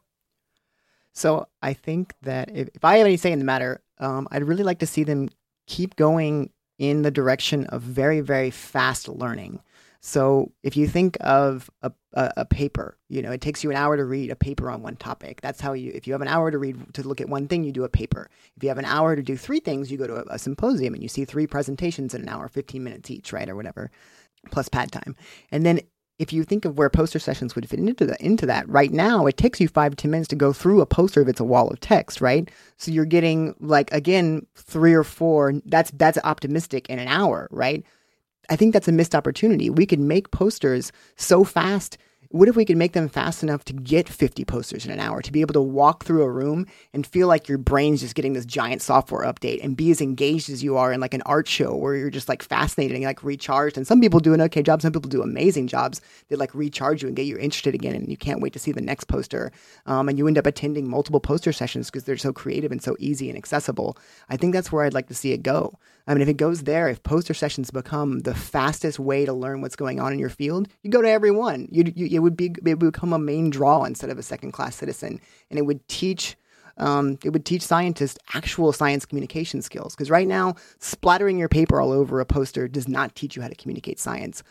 So 1.13 1.47
I 1.61 1.73
think 1.73 2.13
that 2.21 2.51
if, 2.53 2.69
if 2.75 2.83
I 2.83 2.97
have 2.97 3.07
any 3.07 3.17
say 3.17 3.31
in 3.31 3.39
the 3.39 3.45
matter, 3.45 3.81
um, 3.99 4.27
I'd 4.31 4.43
really 4.43 4.63
like 4.63 4.79
to 4.79 4.87
see 4.87 5.03
them 5.03 5.29
keep 5.65 5.95
going 5.95 6.51
in 6.77 7.01
the 7.01 7.11
direction 7.11 7.65
of 7.65 7.81
very, 7.81 8.21
very 8.21 8.51
fast 8.51 9.07
learning. 9.07 9.61
So 9.99 10.51
if 10.63 10.77
you 10.77 10.87
think 10.87 11.17
of 11.21 11.69
a, 11.81 11.91
a, 12.13 12.33
a, 12.37 12.45
paper, 12.45 12.97
you 13.09 13.21
know, 13.21 13.31
it 13.31 13.41
takes 13.41 13.63
you 13.63 13.71
an 13.71 13.75
hour 13.77 13.97
to 13.97 14.05
read 14.05 14.31
a 14.31 14.35
paper 14.35 14.69
on 14.69 14.81
one 14.81 14.95
topic. 14.95 15.41
That's 15.41 15.59
how 15.59 15.73
you, 15.73 15.91
if 15.93 16.07
you 16.07 16.13
have 16.13 16.21
an 16.21 16.27
hour 16.27 16.51
to 16.51 16.57
read, 16.57 16.93
to 16.93 17.07
look 17.07 17.19
at 17.21 17.29
one 17.29 17.47
thing, 17.47 17.63
you 17.63 17.71
do 17.71 17.83
a 17.83 17.89
paper. 17.89 18.29
If 18.55 18.63
you 18.63 18.69
have 18.69 18.77
an 18.77 18.85
hour 18.85 19.15
to 19.15 19.23
do 19.23 19.35
three 19.35 19.59
things, 19.59 19.91
you 19.91 19.97
go 19.97 20.07
to 20.07 20.15
a, 20.17 20.35
a 20.35 20.39
symposium 20.39 20.93
and 20.93 21.03
you 21.03 21.09
see 21.09 21.25
three 21.25 21.47
presentations 21.47 22.13
in 22.13 22.21
an 22.21 22.29
hour, 22.29 22.47
15 22.47 22.83
minutes 22.83 23.09
each, 23.11 23.33
right? 23.33 23.49
Or 23.49 23.55
whatever, 23.55 23.91
plus 24.51 24.69
pad 24.69 24.91
time. 24.91 25.15
And 25.51 25.65
then 25.65 25.81
if 26.19 26.33
you 26.33 26.43
think 26.43 26.65
of 26.65 26.77
where 26.77 26.89
poster 26.89 27.19
sessions 27.19 27.55
would 27.55 27.69
fit 27.69 27.79
into 27.79 28.05
the, 28.05 28.23
into 28.23 28.45
that, 28.47 28.67
right 28.67 28.91
now 28.91 29.27
it 29.27 29.37
takes 29.37 29.59
you 29.59 29.67
five 29.67 29.95
ten 29.95 30.11
minutes 30.11 30.27
to 30.29 30.35
go 30.35 30.51
through 30.51 30.81
a 30.81 30.85
poster 30.85 31.21
if 31.21 31.27
it's 31.27 31.39
a 31.39 31.45
wall 31.45 31.69
of 31.69 31.79
text, 31.79 32.21
right? 32.21 32.49
So 32.77 32.91
you're 32.91 33.05
getting 33.05 33.55
like 33.59 33.91
again 33.93 34.45
three 34.55 34.93
or 34.93 35.03
four. 35.03 35.53
That's 35.65 35.91
that's 35.91 36.17
optimistic 36.23 36.89
in 36.89 36.99
an 36.99 37.07
hour, 37.07 37.47
right? 37.51 37.85
I 38.49 38.55
think 38.55 38.73
that's 38.73 38.87
a 38.87 38.91
missed 38.91 39.15
opportunity. 39.15 39.69
We 39.69 39.85
could 39.85 39.99
make 39.99 40.31
posters 40.31 40.91
so 41.15 41.43
fast 41.43 41.97
What 42.29 42.49
if 42.49 42.55
we 42.55 42.65
could 42.65 42.77
make 42.77 42.93
them 42.93 43.07
fast 43.07 43.41
enough 43.41 43.63
to 43.65 43.73
get 43.73 44.09
50 44.09 44.43
posters 44.45 44.85
in 44.85 44.91
an 44.91 44.99
hour, 44.99 45.21
to 45.21 45.31
be 45.31 45.41
able 45.41 45.53
to 45.53 45.61
walk 45.61 46.03
through 46.03 46.23
a 46.23 46.31
room 46.31 46.67
and 46.93 47.07
feel 47.07 47.27
like 47.27 47.47
your 47.47 47.57
brain's 47.57 48.01
just 48.01 48.15
getting 48.15 48.33
this 48.33 48.45
giant 48.45 48.81
software 48.81 49.25
update 49.25 49.63
and 49.63 49.77
be 49.77 49.91
as 49.91 50.01
engaged 50.01 50.49
as 50.49 50.63
you 50.63 50.75
are 50.75 50.91
in 50.91 50.99
like 50.99 51.13
an 51.13 51.21
art 51.25 51.47
show 51.47 51.75
where 51.75 51.95
you're 51.95 52.09
just 52.09 52.27
like 52.27 52.43
fascinated 52.43 52.95
and 52.95 53.05
like 53.05 53.23
recharged. 53.23 53.77
And 53.77 53.87
some 53.87 54.01
people 54.01 54.19
do 54.19 54.33
an 54.33 54.41
okay 54.41 54.61
job, 54.61 54.81
some 54.81 54.91
people 54.91 55.09
do 55.09 55.21
amazing 55.21 55.67
jobs 55.67 56.01
that 56.27 56.39
like 56.39 56.53
recharge 56.53 57.01
you 57.01 57.07
and 57.07 57.15
get 57.15 57.25
you 57.25 57.37
interested 57.37 57.73
again 57.73 57.95
and 57.95 58.09
you 58.09 58.17
can't 58.17 58.41
wait 58.41 58.53
to 58.53 58.59
see 58.59 58.73
the 58.73 58.81
next 58.81 59.05
poster. 59.05 59.51
Um, 59.85 60.09
and 60.09 60.17
you 60.17 60.27
end 60.27 60.37
up 60.37 60.45
attending 60.45 60.89
multiple 60.89 61.21
poster 61.21 61.53
sessions 61.53 61.89
because 61.89 62.03
they're 62.03 62.17
so 62.17 62.33
creative 62.33 62.71
and 62.71 62.81
so 62.81 62.97
easy 62.99 63.29
and 63.29 63.37
accessible. 63.37 63.97
I 64.29 64.35
think 64.35 64.53
that's 64.53 64.71
where 64.71 64.83
I'd 64.83 64.93
like 64.93 65.07
to 65.07 65.15
see 65.15 65.31
it 65.31 65.43
go. 65.43 65.77
I 66.07 66.13
mean, 66.13 66.21
if 66.21 66.29
it 66.29 66.37
goes 66.37 66.63
there, 66.63 66.87
if 66.87 67.03
poster 67.03 67.33
sessions 67.33 67.69
become 67.69 68.19
the 68.19 68.33
fastest 68.33 68.97
way 68.97 69.25
to 69.25 69.33
learn 69.33 69.61
what's 69.61 69.75
going 69.75 69.99
on 69.99 70.13
in 70.13 70.19
your 70.19 70.29
field, 70.29 70.69
you 70.81 70.89
go 70.89 71.01
to 71.01 71.09
every 71.09 71.31
one. 71.31 71.67
You, 71.69 71.91
you, 71.95 72.16
it 72.17 72.19
would 72.19 72.35
be 72.35 72.53
it 72.65 72.79
would 72.79 72.91
become 72.91 73.13
a 73.13 73.19
main 73.19 73.49
draw 73.49 73.83
instead 73.85 74.09
of 74.09 74.17
a 74.17 74.23
second 74.23 74.51
class 74.51 74.75
citizen, 74.75 75.21
and 75.49 75.59
it 75.59 75.63
would 75.63 75.87
teach. 75.87 76.35
Um, 76.79 77.17
it 77.23 77.31
would 77.31 77.43
teach 77.43 77.63
scientists 77.63 78.19
actual 78.35 78.71
science 78.71 79.03
communication 79.03 79.63
skills 79.63 79.95
because 79.95 80.11
right 80.11 80.27
now, 80.27 80.53
splattering 80.77 81.39
your 81.39 81.49
paper 81.49 81.81
all 81.81 81.91
over 81.91 82.19
a 82.19 82.25
poster 82.25 82.67
does 82.67 82.87
not 82.87 83.15
teach 83.15 83.35
you 83.35 83.41
how 83.41 83.47
to 83.47 83.55
communicate 83.55 83.99
science. 83.99 84.43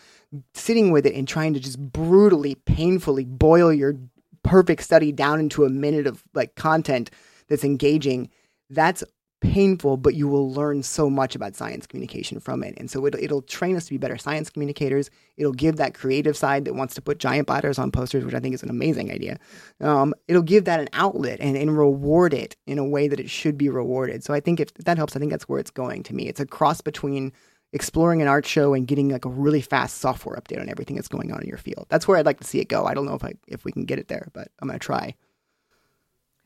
Sitting 0.53 0.91
with 0.91 1.07
it 1.07 1.15
and 1.15 1.29
trying 1.29 1.55
to 1.55 1.61
just 1.61 1.79
brutally, 1.79 2.57
painfully 2.57 3.25
boil 3.25 3.73
your 3.73 3.95
perfect 4.43 4.83
study 4.83 5.13
down 5.13 5.39
into 5.39 5.65
a 5.65 5.71
minute 5.71 6.09
of 6.09 6.25
like 6.35 6.57
content 6.57 7.13
that's 7.49 7.63
engaging, 7.63 8.29
that's 8.71 9.05
painful, 9.41 9.97
but 9.99 10.15
you 10.15 10.27
will 10.27 10.51
learn 10.51 10.83
so 10.83 11.11
much 11.11 11.35
about 11.35 11.55
science 11.55 11.87
communication 11.87 12.41
from 12.41 12.63
it. 12.63 12.75
And 12.79 12.91
so 12.91 13.05
it'll, 13.07 13.23
it'll 13.23 13.43
train 13.43 13.77
us 13.77 13.85
to 13.85 13.91
be 13.91 13.99
better 13.99 14.17
science 14.17 14.49
communicators. 14.49 15.11
It'll 15.37 15.53
give 15.53 15.77
that 15.77 15.95
creative 15.95 16.37
side 16.37 16.65
that 16.65 16.75
wants 16.75 16.95
to 16.95 17.03
put 17.03 17.19
giant 17.19 17.47
bladders 17.47 17.79
on 17.79 17.91
posters, 17.91 18.25
which 18.25 18.35
I 18.35 18.41
think 18.41 18.55
is 18.55 18.63
an 18.63 18.71
amazing 18.71 19.11
idea. 19.13 19.39
Um, 19.81 20.15
it'll 20.27 20.43
give 20.43 20.65
that 20.65 20.81
an 20.81 20.89
outlet 20.95 21.39
and, 21.41 21.57
and 21.57 21.77
reward 21.77 22.33
it 22.33 22.57
in 22.67 22.79
a 22.79 22.85
way 22.85 23.09
that 23.09 23.21
it 23.21 23.29
should 23.29 23.59
be 23.59 23.69
rewarded. 23.69 24.25
So 24.25 24.33
I 24.33 24.41
think 24.41 24.59
if 24.59 24.73
that 24.75 24.97
helps, 24.97 25.15
I 25.17 25.19
think 25.19 25.31
that's 25.31 25.49
where 25.49 25.61
it's 25.61 25.71
going 25.71 26.03
to 26.05 26.15
me. 26.15 26.29
It's 26.29 26.41
a 26.41 26.47
cross 26.47 26.81
between 26.81 27.33
exploring 27.73 28.23
an 28.23 28.29
art 28.29 28.47
show 28.47 28.73
and 28.73 28.87
getting 28.87 29.11
like 29.11 29.27
a 29.27 29.29
really 29.29 29.61
fast 29.61 29.99
software 29.99 30.37
update 30.37 30.61
on 30.61 30.71
everything 30.71 30.97
that's 30.97 31.09
going 31.09 31.31
on 31.33 31.43
in 31.43 31.49
your 31.49 31.59
field. 31.59 31.87
That's 31.91 32.09
where 32.09 32.17
I'd 32.17 32.27
like 32.27 32.41
to 32.41 32.47
see 32.47 32.61
it 32.61 32.69
go. 32.69 32.87
I 32.87 32.95
don't 32.95 33.05
know 33.05 33.15
if 33.15 33.25
I 33.25 33.35
if 33.49 33.65
we 33.65 33.73
can 33.73 33.85
get 33.85 33.99
it 33.99 34.09
there, 34.09 34.29
but 34.33 34.49
I'm 34.61 34.69
going 34.69 34.79
to 34.79 34.85
try. 34.85 35.15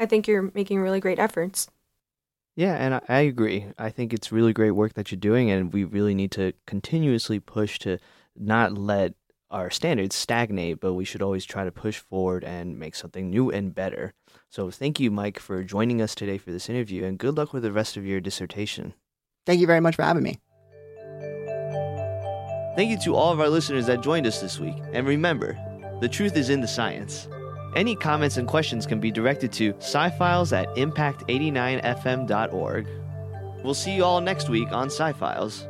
I 0.00 0.06
think 0.06 0.26
you're 0.26 0.50
making 0.54 0.80
really 0.80 0.98
great 0.98 1.18
efforts. 1.18 1.68
Yeah, 2.56 2.74
and 2.74 2.94
I, 2.94 3.00
I 3.08 3.20
agree. 3.20 3.66
I 3.78 3.90
think 3.90 4.12
it's 4.12 4.32
really 4.32 4.52
great 4.52 4.72
work 4.72 4.94
that 4.94 5.10
you're 5.10 5.18
doing, 5.18 5.50
and 5.50 5.72
we 5.72 5.84
really 5.84 6.14
need 6.14 6.32
to 6.32 6.52
continuously 6.66 7.40
push 7.40 7.78
to 7.80 7.98
not 8.36 8.76
let 8.76 9.14
our 9.50 9.70
standards 9.70 10.14
stagnate, 10.14 10.80
but 10.80 10.94
we 10.94 11.04
should 11.04 11.22
always 11.22 11.44
try 11.44 11.64
to 11.64 11.72
push 11.72 11.98
forward 11.98 12.44
and 12.44 12.78
make 12.78 12.94
something 12.94 13.30
new 13.30 13.50
and 13.50 13.74
better. 13.74 14.14
So, 14.48 14.70
thank 14.70 15.00
you, 15.00 15.10
Mike, 15.10 15.38
for 15.38 15.64
joining 15.64 16.00
us 16.00 16.14
today 16.14 16.38
for 16.38 16.52
this 16.52 16.68
interview, 16.68 17.04
and 17.04 17.18
good 17.18 17.36
luck 17.36 17.52
with 17.52 17.62
the 17.62 17.72
rest 17.72 17.96
of 17.96 18.06
your 18.06 18.20
dissertation. 18.20 18.94
Thank 19.46 19.60
you 19.60 19.66
very 19.66 19.80
much 19.80 19.96
for 19.96 20.02
having 20.02 20.22
me. 20.22 20.38
Thank 22.76 22.90
you 22.90 22.98
to 23.04 23.14
all 23.14 23.32
of 23.32 23.40
our 23.40 23.48
listeners 23.48 23.86
that 23.86 24.00
joined 24.00 24.26
us 24.26 24.40
this 24.40 24.60
week. 24.60 24.76
And 24.92 25.06
remember, 25.06 25.58
the 26.00 26.08
truth 26.08 26.36
is 26.36 26.50
in 26.50 26.60
the 26.60 26.68
science. 26.68 27.28
Any 27.76 27.94
comments 27.94 28.36
and 28.36 28.48
questions 28.48 28.86
can 28.86 29.00
be 29.00 29.10
directed 29.10 29.52
to 29.52 29.74
scifiles 29.78 30.52
at 30.52 30.68
impact89fm.org. 30.76 32.86
We'll 33.62 33.74
see 33.74 33.94
you 33.94 34.04
all 34.04 34.20
next 34.20 34.48
week 34.48 34.72
on 34.72 34.86
Sci-Files. 34.86 35.66